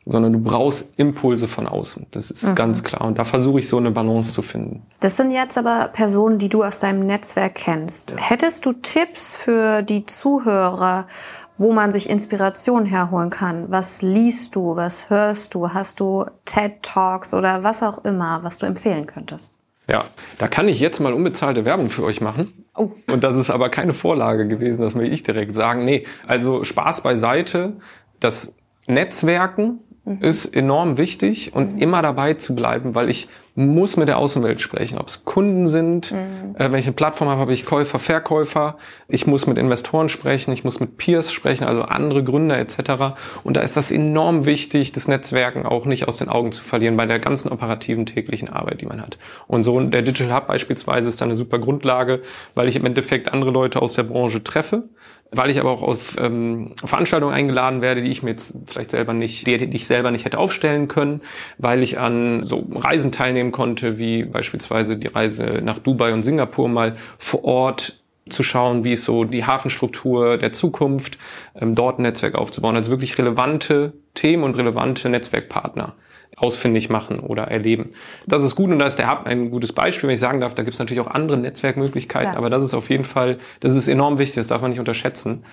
sondern 0.05 0.33
du 0.33 0.39
brauchst 0.39 0.93
Impulse 0.97 1.47
von 1.47 1.67
außen. 1.67 2.07
Das 2.11 2.29
ist 2.29 2.45
mhm. 2.45 2.55
ganz 2.55 2.83
klar. 2.83 3.01
Und 3.01 3.17
da 3.17 3.23
versuche 3.23 3.59
ich 3.59 3.67
so 3.67 3.77
eine 3.77 3.91
Balance 3.91 4.33
zu 4.33 4.41
finden. 4.41 4.83
Das 4.99 5.15
sind 5.15 5.31
jetzt 5.31 5.57
aber 5.57 5.89
Personen, 5.93 6.39
die 6.39 6.49
du 6.49 6.63
aus 6.63 6.79
deinem 6.79 7.05
Netzwerk 7.05 7.55
kennst. 7.55 8.11
Ja. 8.11 8.17
Hättest 8.17 8.65
du 8.65 8.73
Tipps 8.73 9.35
für 9.35 9.81
die 9.81 10.05
Zuhörer, 10.05 11.07
wo 11.55 11.71
man 11.71 11.91
sich 11.91 12.09
Inspiration 12.09 12.85
herholen 12.85 13.29
kann? 13.29 13.65
Was 13.69 14.01
liest 14.01 14.55
du? 14.55 14.75
Was 14.75 15.09
hörst 15.09 15.53
du? 15.53 15.69
Hast 15.69 15.99
du 15.99 16.25
TED 16.45 16.81
Talks 16.81 17.33
oder 17.33 17.63
was 17.63 17.83
auch 17.83 18.03
immer, 18.03 18.43
was 18.43 18.57
du 18.57 18.65
empfehlen 18.65 19.05
könntest? 19.05 19.53
Ja, 19.89 20.05
da 20.37 20.47
kann 20.47 20.67
ich 20.67 20.79
jetzt 20.79 20.99
mal 20.99 21.13
unbezahlte 21.13 21.65
Werbung 21.65 21.89
für 21.89 22.03
euch 22.03 22.21
machen. 22.21 22.65
Oh. 22.75 22.91
Und 23.11 23.23
das 23.23 23.35
ist 23.35 23.49
aber 23.49 23.69
keine 23.69 23.93
Vorlage 23.93 24.47
gewesen, 24.47 24.81
das 24.81 24.95
will 24.95 25.11
ich 25.11 25.23
direkt 25.23 25.53
sagen. 25.53 25.83
Nee, 25.83 26.05
also 26.25 26.63
Spaß 26.63 27.03
beiseite. 27.03 27.73
Das 28.19 28.55
Netzwerken 28.87 29.79
Mhm. 30.05 30.17
ist 30.19 30.45
enorm 30.47 30.97
wichtig 30.97 31.53
und 31.53 31.75
mhm. 31.75 31.81
immer 31.81 32.01
dabei 32.01 32.33
zu 32.33 32.55
bleiben, 32.55 32.93
weil 32.93 33.09
ich 33.09 33.29
muss 33.55 33.95
mit 33.95 34.09
der 34.09 34.17
Außenwelt 34.17 34.59
sprechen. 34.59 34.97
Ob 34.97 35.07
es 35.07 35.23
Kunden 35.23 35.65
sind, 35.65 36.11
mhm. 36.11 36.55
äh, 36.57 36.71
wenn 36.71 36.79
ich 36.79 36.87
eine 36.87 36.93
Plattform 36.93 37.29
habe, 37.29 37.39
habe 37.39 37.53
ich 37.53 37.65
Käufer, 37.65 37.99
Verkäufer. 37.99 38.77
Ich 39.07 39.27
muss 39.27 39.47
mit 39.47 39.57
Investoren 39.57 40.09
sprechen, 40.09 40.51
ich 40.51 40.65
muss 40.65 40.81
mit 40.81 40.97
Peers 40.97 41.31
sprechen, 41.31 41.63
also 41.63 41.83
andere 41.83 42.21
Gründer 42.21 42.57
etc. 42.57 43.15
Und 43.43 43.55
da 43.55 43.61
ist 43.61 43.77
das 43.77 43.91
enorm 43.91 44.45
wichtig, 44.45 44.91
das 44.91 45.07
Netzwerken 45.07 45.65
auch 45.65 45.85
nicht 45.85 46.07
aus 46.07 46.17
den 46.17 46.27
Augen 46.27 46.51
zu 46.51 46.63
verlieren 46.63 46.97
bei 46.97 47.05
der 47.05 47.19
ganzen 47.19 47.49
operativen 47.49 48.05
täglichen 48.05 48.49
Arbeit, 48.49 48.81
die 48.81 48.85
man 48.87 49.01
hat. 49.01 49.17
Und 49.47 49.63
so 49.63 49.79
der 49.79 50.01
Digital 50.01 50.35
Hub 50.35 50.47
beispielsweise 50.47 51.07
ist 51.07 51.21
da 51.21 51.25
eine 51.25 51.35
super 51.35 51.59
Grundlage, 51.59 52.21
weil 52.55 52.67
ich 52.67 52.75
im 52.75 52.85
Endeffekt 52.85 53.31
andere 53.31 53.51
Leute 53.51 53.81
aus 53.81 53.93
der 53.93 54.03
Branche 54.03 54.43
treffe, 54.43 54.89
weil 55.35 55.49
ich 55.49 55.59
aber 55.59 55.71
auch 55.71 55.81
auf 55.81 56.15
ähm, 56.17 56.73
Veranstaltungen 56.83 57.33
eingeladen 57.33 57.81
werde, 57.81 58.01
die 58.01 58.09
ich 58.09 58.23
mir 58.23 58.31
jetzt 58.31 58.55
vielleicht 58.67 58.91
selber 58.91 59.13
nicht, 59.13 59.47
die, 59.47 59.69
die 59.69 59.75
ich 59.75 59.87
selber 59.87 60.11
nicht 60.11 60.25
hätte 60.25 60.37
aufstellen 60.37 60.87
können, 60.87 61.21
weil 61.57 61.83
ich 61.83 61.99
an 61.99 62.43
so 62.43 62.67
Reisen 62.73 63.11
teilnehmen 63.11 63.51
konnte, 63.51 63.97
wie 63.97 64.23
beispielsweise 64.23 64.97
die 64.97 65.07
Reise 65.07 65.61
nach 65.63 65.79
Dubai 65.79 66.13
und 66.13 66.23
Singapur 66.23 66.67
mal 66.69 66.95
vor 67.17 67.43
Ort 67.43 67.99
zu 68.29 68.43
schauen, 68.43 68.83
wie 68.83 68.93
ist 68.93 69.03
so 69.03 69.25
die 69.25 69.45
Hafenstruktur 69.45 70.37
der 70.37 70.53
Zukunft, 70.53 71.17
ähm, 71.59 71.75
dort 71.75 71.99
ein 71.99 72.03
Netzwerk 72.03 72.35
aufzubauen. 72.35 72.75
Also 72.75 72.89
wirklich 72.89 73.17
relevante 73.17 73.93
Themen 74.13 74.43
und 74.43 74.55
relevante 74.57 75.09
Netzwerkpartner 75.09 75.93
ausfindig 76.35 76.89
machen 76.89 77.19
oder 77.19 77.43
erleben. 77.43 77.91
Das 78.25 78.43
ist 78.43 78.55
gut 78.55 78.69
und 78.71 78.79
da 78.79 78.85
ist 78.85 78.97
der 78.97 79.09
Hub 79.09 79.25
ein 79.25 79.51
gutes 79.51 79.73
Beispiel, 79.73 80.07
wenn 80.07 80.15
ich 80.15 80.19
sagen 80.19 80.41
darf. 80.41 80.55
Da 80.55 80.63
gibt 80.63 80.73
es 80.73 80.79
natürlich 80.79 81.01
auch 81.01 81.11
andere 81.11 81.37
Netzwerkmöglichkeiten, 81.37 82.33
ja. 82.33 82.37
aber 82.37 82.49
das 82.49 82.63
ist 82.63 82.73
auf 82.73 82.89
jeden 82.89 83.05
Fall, 83.05 83.37
das 83.59 83.75
ist 83.75 83.87
enorm 83.87 84.17
wichtig, 84.17 84.37
das 84.37 84.47
darf 84.47 84.61
man 84.61 84.71
nicht 84.71 84.79
unterschätzen. 84.79 85.43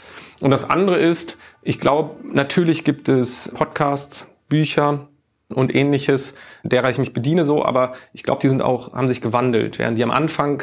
Und 0.41 0.51
das 0.51 0.69
andere 0.69 0.97
ist, 0.97 1.39
ich 1.63 1.81
glaube, 1.81 2.17
natürlich 2.25 2.85
gibt 2.85 3.09
es 3.09 3.53
Podcasts, 3.55 4.31
Bücher, 4.49 5.09
und 5.55 5.75
ähnliches, 5.75 6.37
derer 6.63 6.91
ich 6.91 6.99
mich 6.99 7.13
bediene 7.13 7.45
so, 7.45 7.65
aber 7.65 7.93
ich 8.13 8.23
glaube, 8.23 8.41
die 8.41 8.49
sind 8.49 8.63
auch, 8.63 8.93
haben 8.93 9.09
sich 9.09 9.21
gewandelt, 9.21 9.79
während 9.79 9.99
die 9.99 10.05
am 10.05 10.11
Anfang 10.11 10.63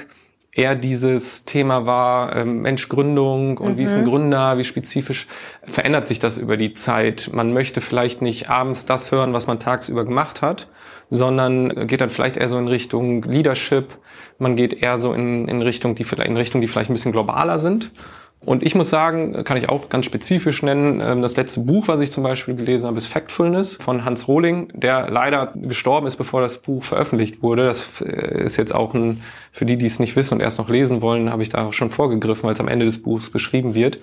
eher 0.58 0.76
dieses 0.76 1.46
Thema 1.46 1.86
war, 1.86 2.36
ähm, 2.36 2.64
Mensch, 2.64 2.90
Gründung 2.90 3.60
und 3.60 3.74
mhm. 3.74 3.78
wie 3.78 3.84
ist 3.84 3.94
ein 3.94 4.02
mhm. 4.02 4.10
Gründer, 4.10 4.58
wie 4.58 4.64
spezifisch 4.64 5.28
verändert 5.64 6.08
sich 6.08 6.20
das 6.20 6.38
über 6.40 6.58
die 6.58 6.74
Zeit. 6.74 7.30
Man 7.32 7.54
möchte 7.54 7.80
vielleicht 7.80 8.24
nicht 8.24 8.50
abends 8.50 8.86
das 8.86 9.12
hören, 9.12 9.34
was 9.34 9.46
man 9.46 9.60
tagsüber 9.60 10.04
gemacht 10.04 10.42
hat, 10.42 10.68
sondern 11.12 11.88
geht 11.88 12.02
dann 12.02 12.10
vielleicht 12.10 12.38
eher 12.38 12.50
so 12.50 12.58
in 12.58 12.68
Richtung 12.68 13.22
Leadership. 13.22 14.00
Man 14.40 14.56
geht 14.56 14.74
eher 14.74 14.98
so 14.98 15.14
in, 15.14 15.48
in 15.48 15.62
Richtung, 15.62 15.94
die 15.94 16.04
vielleicht, 16.04 16.28
in 16.28 16.38
Richtung, 16.38 16.60
die 16.60 16.68
vielleicht 16.68 16.90
ein 16.90 16.94
bisschen 16.94 17.12
globaler 17.12 17.60
sind. 17.60 17.92
Und 18.46 18.64
ich 18.64 18.76
muss 18.76 18.90
sagen, 18.90 19.44
kann 19.44 19.58
ich 19.58 19.68
auch 19.68 19.90
ganz 19.90 20.06
spezifisch 20.06 20.62
nennen, 20.62 21.02
ähm, 21.02 21.22
das 21.22 21.36
letzte 21.36 21.62
Buch, 21.62 21.88
was 21.88 22.00
ich 22.02 22.12
zum 22.12 22.24
Beispiel 22.24 22.56
gelesen 22.56 22.88
habe, 22.88 22.98
ist 22.98 23.08
Factfulness 23.08 23.78
von 23.78 24.06
Hans 24.06 24.28
Rohling, 24.28 24.72
der 24.74 25.10
leider 25.10 25.54
gestorben 25.56 26.06
ist, 26.06 26.18
bevor 26.18 26.42
das 26.42 26.60
Buch 26.60 26.84
veröffentlicht 26.84 27.42
wurde. 27.42 27.66
Das 27.66 28.02
äh, 28.02 28.44
ist 28.46 28.58
jetzt 28.58 28.74
auch 28.76 28.94
ein, 28.94 29.24
für 29.52 29.66
die, 29.66 29.78
die 29.78 29.88
es 29.88 30.00
nicht 30.00 30.16
wissen 30.16 30.36
und 30.36 30.42
erst 30.42 30.60
noch 30.60 30.70
lesen 30.70 31.02
wollen, 31.02 31.32
habe 31.32 31.42
ich 31.42 31.50
da 31.50 31.66
auch 31.66 31.74
schon 31.74 31.90
vorgegriffen, 31.90 32.44
weil 32.44 32.54
es 32.54 32.60
am 32.60 32.68
Ende 32.68 32.86
des 32.86 33.02
Buchs 33.02 33.32
beschrieben 33.32 33.74
wird. 33.74 34.00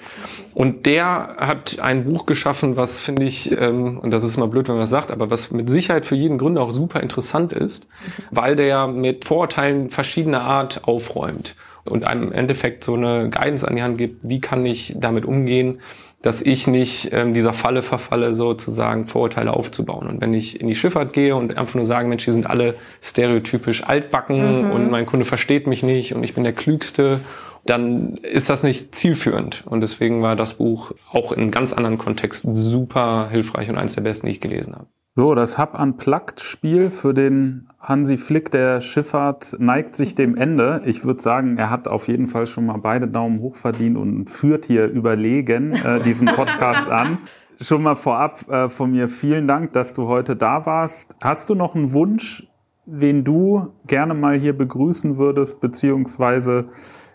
Und 0.52 0.84
der 0.84 1.36
hat 1.38 1.78
ein 1.78 2.04
Buch 2.04 2.26
geschaffen, 2.26 2.76
was 2.76 2.98
finde 2.98 3.24
ich, 3.24 3.56
ähm, 3.58 4.00
und 4.00 4.10
das 4.10 4.24
ist 4.24 4.36
immer 4.36 4.48
blöd, 4.48 4.66
wenn 4.66 4.74
man 4.74 4.82
das 4.82 4.90
sagt, 4.90 5.12
aber 5.12 5.30
was 5.30 5.52
mit 5.52 5.70
Sicherheit 5.70 6.04
für 6.04 6.16
jeden 6.16 6.38
Gründer 6.38 6.62
auch 6.62 6.72
super 6.72 7.00
interessant 7.00 7.52
ist, 7.52 7.86
weil 8.32 8.56
der 8.56 8.88
mit 8.88 9.24
Vorurteilen 9.24 9.90
verschiedener 9.90 10.42
Art 10.42 10.82
aufräumt 10.84 11.54
und 11.84 12.04
einem 12.04 12.24
im 12.24 12.32
Endeffekt 12.32 12.84
so 12.84 12.94
eine 12.94 13.30
Guidance 13.30 13.66
an 13.66 13.76
die 13.76 13.82
Hand 13.82 13.98
gibt, 13.98 14.20
wie 14.22 14.40
kann 14.40 14.64
ich 14.64 14.94
damit 14.96 15.24
umgehen, 15.24 15.80
dass 16.24 16.40
ich 16.40 16.66
nicht 16.66 17.10
ähm, 17.12 17.34
dieser 17.34 17.52
Falle 17.52 17.82
verfalle, 17.82 18.34
sozusagen 18.34 19.06
Vorurteile 19.06 19.52
aufzubauen. 19.52 20.08
Und 20.08 20.22
wenn 20.22 20.32
ich 20.32 20.58
in 20.58 20.68
die 20.68 20.74
Schifffahrt 20.74 21.12
gehe 21.12 21.36
und 21.36 21.58
einfach 21.58 21.74
nur 21.74 21.84
sage, 21.84 22.08
Mensch, 22.08 22.24
die 22.24 22.32
sind 22.32 22.48
alle 22.48 22.76
stereotypisch 23.02 23.84
altbacken 23.84 24.64
mhm. 24.64 24.70
und 24.70 24.90
mein 24.90 25.04
Kunde 25.04 25.26
versteht 25.26 25.66
mich 25.66 25.82
nicht 25.82 26.14
und 26.14 26.24
ich 26.24 26.32
bin 26.32 26.42
der 26.42 26.54
Klügste, 26.54 27.20
dann 27.66 28.16
ist 28.16 28.48
das 28.48 28.62
nicht 28.62 28.94
zielführend. 28.94 29.64
Und 29.66 29.82
deswegen 29.82 30.22
war 30.22 30.34
das 30.34 30.54
Buch 30.54 30.92
auch 31.10 31.30
in 31.32 31.50
ganz 31.50 31.74
anderen 31.74 31.98
Kontexten 31.98 32.54
super 32.54 33.28
hilfreich 33.30 33.68
und 33.68 33.76
eines 33.76 33.94
der 33.94 34.02
besten, 34.02 34.26
die 34.26 34.32
ich 34.32 34.40
gelesen 34.40 34.74
habe. 34.74 34.86
So, 35.16 35.36
das 35.36 35.58
Hub 35.58 35.78
Unplugged 35.78 36.40
Spiel 36.40 36.90
für 36.90 37.14
den 37.14 37.68
Hansi 37.78 38.16
Flick 38.16 38.50
der 38.50 38.80
Schifffahrt 38.80 39.54
neigt 39.60 39.94
sich 39.94 40.16
dem 40.16 40.36
Ende. 40.36 40.82
Ich 40.86 41.04
würde 41.04 41.22
sagen, 41.22 41.56
er 41.56 41.70
hat 41.70 41.86
auf 41.86 42.08
jeden 42.08 42.26
Fall 42.26 42.48
schon 42.48 42.66
mal 42.66 42.78
beide 42.78 43.06
Daumen 43.06 43.38
hoch 43.38 43.54
verdient 43.54 43.96
und 43.96 44.28
führt 44.28 44.64
hier 44.64 44.88
überlegen 44.88 45.72
äh, 45.74 46.00
diesen 46.00 46.26
Podcast 46.26 46.90
an. 46.90 47.18
Schon 47.60 47.84
mal 47.84 47.94
vorab 47.94 48.48
äh, 48.50 48.68
von 48.68 48.90
mir 48.90 49.08
vielen 49.08 49.46
Dank, 49.46 49.72
dass 49.72 49.94
du 49.94 50.08
heute 50.08 50.34
da 50.34 50.66
warst. 50.66 51.14
Hast 51.22 51.48
du 51.48 51.54
noch 51.54 51.76
einen 51.76 51.92
Wunsch, 51.92 52.48
wen 52.84 53.22
du 53.22 53.68
gerne 53.86 54.14
mal 54.14 54.36
hier 54.36 54.58
begrüßen 54.58 55.16
würdest, 55.16 55.60
beziehungsweise 55.60 56.70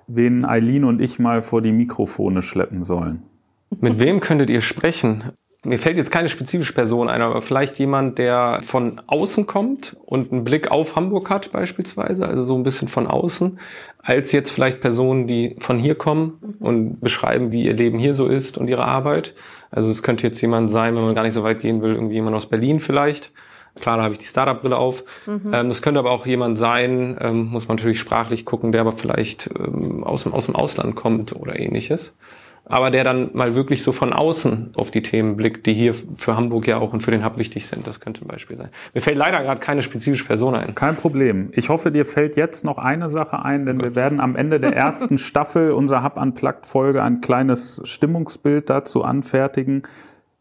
wen 0.08 0.46
Eileen 0.46 0.86
und 0.86 1.02
ich 1.02 1.20
mal 1.20 1.42
vor 1.42 1.62
die 1.62 1.74
Mikrofone 1.74 2.42
schleppen 2.44 2.86
sollen? 2.86 3.24
Mit 3.82 4.00
wem 4.00 4.22
könntet 4.22 4.50
ihr 4.50 4.62
sprechen? 4.62 5.34
Mir 5.66 5.78
fällt 5.78 5.98
jetzt 5.98 6.12
keine 6.12 6.30
spezifische 6.30 6.72
Person 6.72 7.10
ein, 7.10 7.22
aber 7.22 7.42
vielleicht 7.42 7.80
jemand, 7.80 8.18
der 8.18 8.60
von 8.62 9.02
außen 9.08 9.46
kommt 9.46 9.98
und 10.06 10.32
einen 10.32 10.46
Blick 10.46 10.72
auf 10.72 10.96
Hamburg 10.96 11.30
hat 11.30 11.52
beispielsweise, 11.52 12.26
also 12.26 12.44
so 12.44 12.56
ein 12.56 12.64
bisschen 12.64 12.88
von 12.88 13.08
außen, 13.08 13.60
als 14.02 14.32
jetzt 14.32 14.52
vielleicht 14.52 14.80
Personen, 14.80 15.28
die 15.28 15.58
von 15.60 15.78
hier 15.78 15.96
kommen 15.96 16.56
und 16.62 17.02
beschreiben, 17.02 17.52
wie 17.52 17.64
ihr 17.64 17.74
Leben 17.74 18.00
hier 18.00 18.14
so 18.14 18.28
ist 18.28 18.58
und 18.58 18.70
ihre 18.70 18.86
Arbeit. 18.86 19.36
Also 19.70 19.92
es 19.92 20.02
könnte 20.02 20.26
jetzt 20.26 20.40
jemand 20.40 20.72
sein, 20.72 20.96
wenn 20.96 21.04
man 21.04 21.14
gar 21.14 21.24
nicht 21.24 21.34
so 21.34 21.44
weit 21.44 21.60
gehen 21.60 21.82
will, 21.82 21.94
irgendwie 21.94 22.16
jemand 22.16 22.38
aus 22.38 22.46
Berlin 22.46 22.80
vielleicht. 22.80 23.34
Klar, 23.76 23.98
da 23.98 24.04
habe 24.04 24.14
ich 24.14 24.20
die 24.20 24.26
Startup-Brille 24.26 24.78
auf. 24.78 25.04
Mhm. 25.26 25.52
Ähm, 25.54 25.70
das 25.70 25.82
könnte 25.82 26.00
aber 26.00 26.12
auch 26.12 26.26
jemand 26.26 26.58
sein, 26.58 27.18
ähm, 27.20 27.48
muss 27.48 27.68
man 27.68 27.76
natürlich 27.76 28.00
sprachlich 28.00 28.46
gucken, 28.46 28.72
der 28.72 28.82
aber 28.82 28.94
vielleicht 28.94 29.50
ähm, 29.60 30.06
aus, 30.06 30.24
dem, 30.24 30.34
aus 30.34 30.46
dem 30.46 30.56
Ausland 30.56 30.96
kommt 30.96 31.36
oder 31.36 31.60
ähnliches 31.60 32.16
aber 32.70 32.92
der 32.92 33.04
dann 33.04 33.32
mal 33.34 33.56
wirklich 33.56 33.82
so 33.82 33.92
von 33.92 34.14
außen 34.14 34.76
auf 34.76 34.92
die 34.92 35.02
Themen 35.02 35.36
blickt, 35.36 35.66
die 35.66 35.74
hier 35.74 35.94
für 35.94 36.38
Hamburg 36.38 36.68
ja 36.68 36.78
auch 36.78 36.94
und 36.94 37.02
für 37.02 37.10
den 37.10 37.26
Hub 37.26 37.40
wichtig 37.40 37.66
sind. 37.66 37.88
Das 37.88 38.00
könnte 38.00 38.24
ein 38.24 38.28
Beispiel 38.28 38.56
sein. 38.56 38.70
Mir 38.94 39.02
fällt 39.02 39.18
leider 39.18 39.42
gerade 39.42 39.60
keine 39.60 39.82
spezifische 39.82 40.24
Person 40.24 40.54
ein. 40.54 40.76
Kein 40.76 40.96
Problem. 40.96 41.50
Ich 41.54 41.70
hoffe, 41.70 41.92
dir 41.92 42.06
fällt 42.06 42.38
jetzt 42.38 42.64
noch 42.64 42.78
eine 42.78 43.10
Sache 43.10 43.44
ein, 43.44 43.66
denn 43.66 43.82
wir 43.82 43.96
werden 43.96 44.20
am 44.20 44.36
Ende 44.36 44.60
der 44.60 44.76
ersten 44.76 45.18
Staffel 45.18 45.72
unserer 45.72 46.04
Hub 46.04 46.16
Unplugged 46.16 46.68
Folge 46.68 47.02
ein 47.02 47.22
kleines 47.22 47.82
Stimmungsbild 47.86 48.70
dazu 48.70 49.04
anfertigen. 49.04 49.82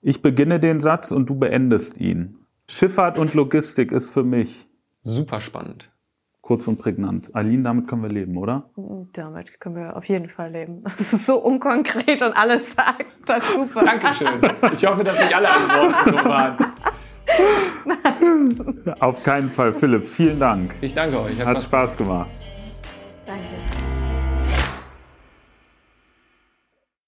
Ich 0.02 0.20
beginne 0.20 0.60
den 0.60 0.80
Satz 0.80 1.10
und 1.10 1.30
du 1.30 1.34
beendest 1.34 1.98
ihn. 1.98 2.36
Schifffahrt 2.68 3.18
und 3.18 3.32
Logistik 3.32 3.90
ist 3.90 4.10
für 4.10 4.22
mich 4.22 4.66
super 5.02 5.40
spannend. 5.40 5.90
Kurz 6.48 6.66
und 6.66 6.78
prägnant. 6.78 7.34
Aline, 7.34 7.62
damit 7.62 7.86
können 7.88 8.00
wir 8.02 8.08
leben, 8.08 8.38
oder? 8.38 8.70
Damit 9.12 9.60
können 9.60 9.76
wir 9.76 9.94
auf 9.98 10.06
jeden 10.06 10.30
Fall 10.30 10.50
leben. 10.50 10.82
Das 10.82 11.12
ist 11.12 11.26
so 11.26 11.36
unkonkret 11.36 12.22
und 12.22 12.32
alles 12.32 12.72
sagt 12.72 13.04
das 13.26 13.46
ist 13.46 13.54
super. 13.54 13.84
Dankeschön. 13.84 14.40
Ich 14.72 14.86
hoffe, 14.86 15.04
dass 15.04 15.18
nicht 15.18 15.36
alle 15.36 15.50
Antworten 15.50 16.10
so 16.10 16.16
waren. 16.24 16.56
Auf 18.98 19.22
keinen 19.22 19.50
Fall. 19.50 19.74
Philipp, 19.74 20.06
vielen 20.06 20.40
Dank. 20.40 20.74
Ich 20.80 20.94
danke 20.94 21.20
euch. 21.20 21.38
Hat, 21.38 21.48
Hat 21.48 21.62
Spaß 21.62 21.98
gemacht. 21.98 22.30
Danke. 23.26 23.87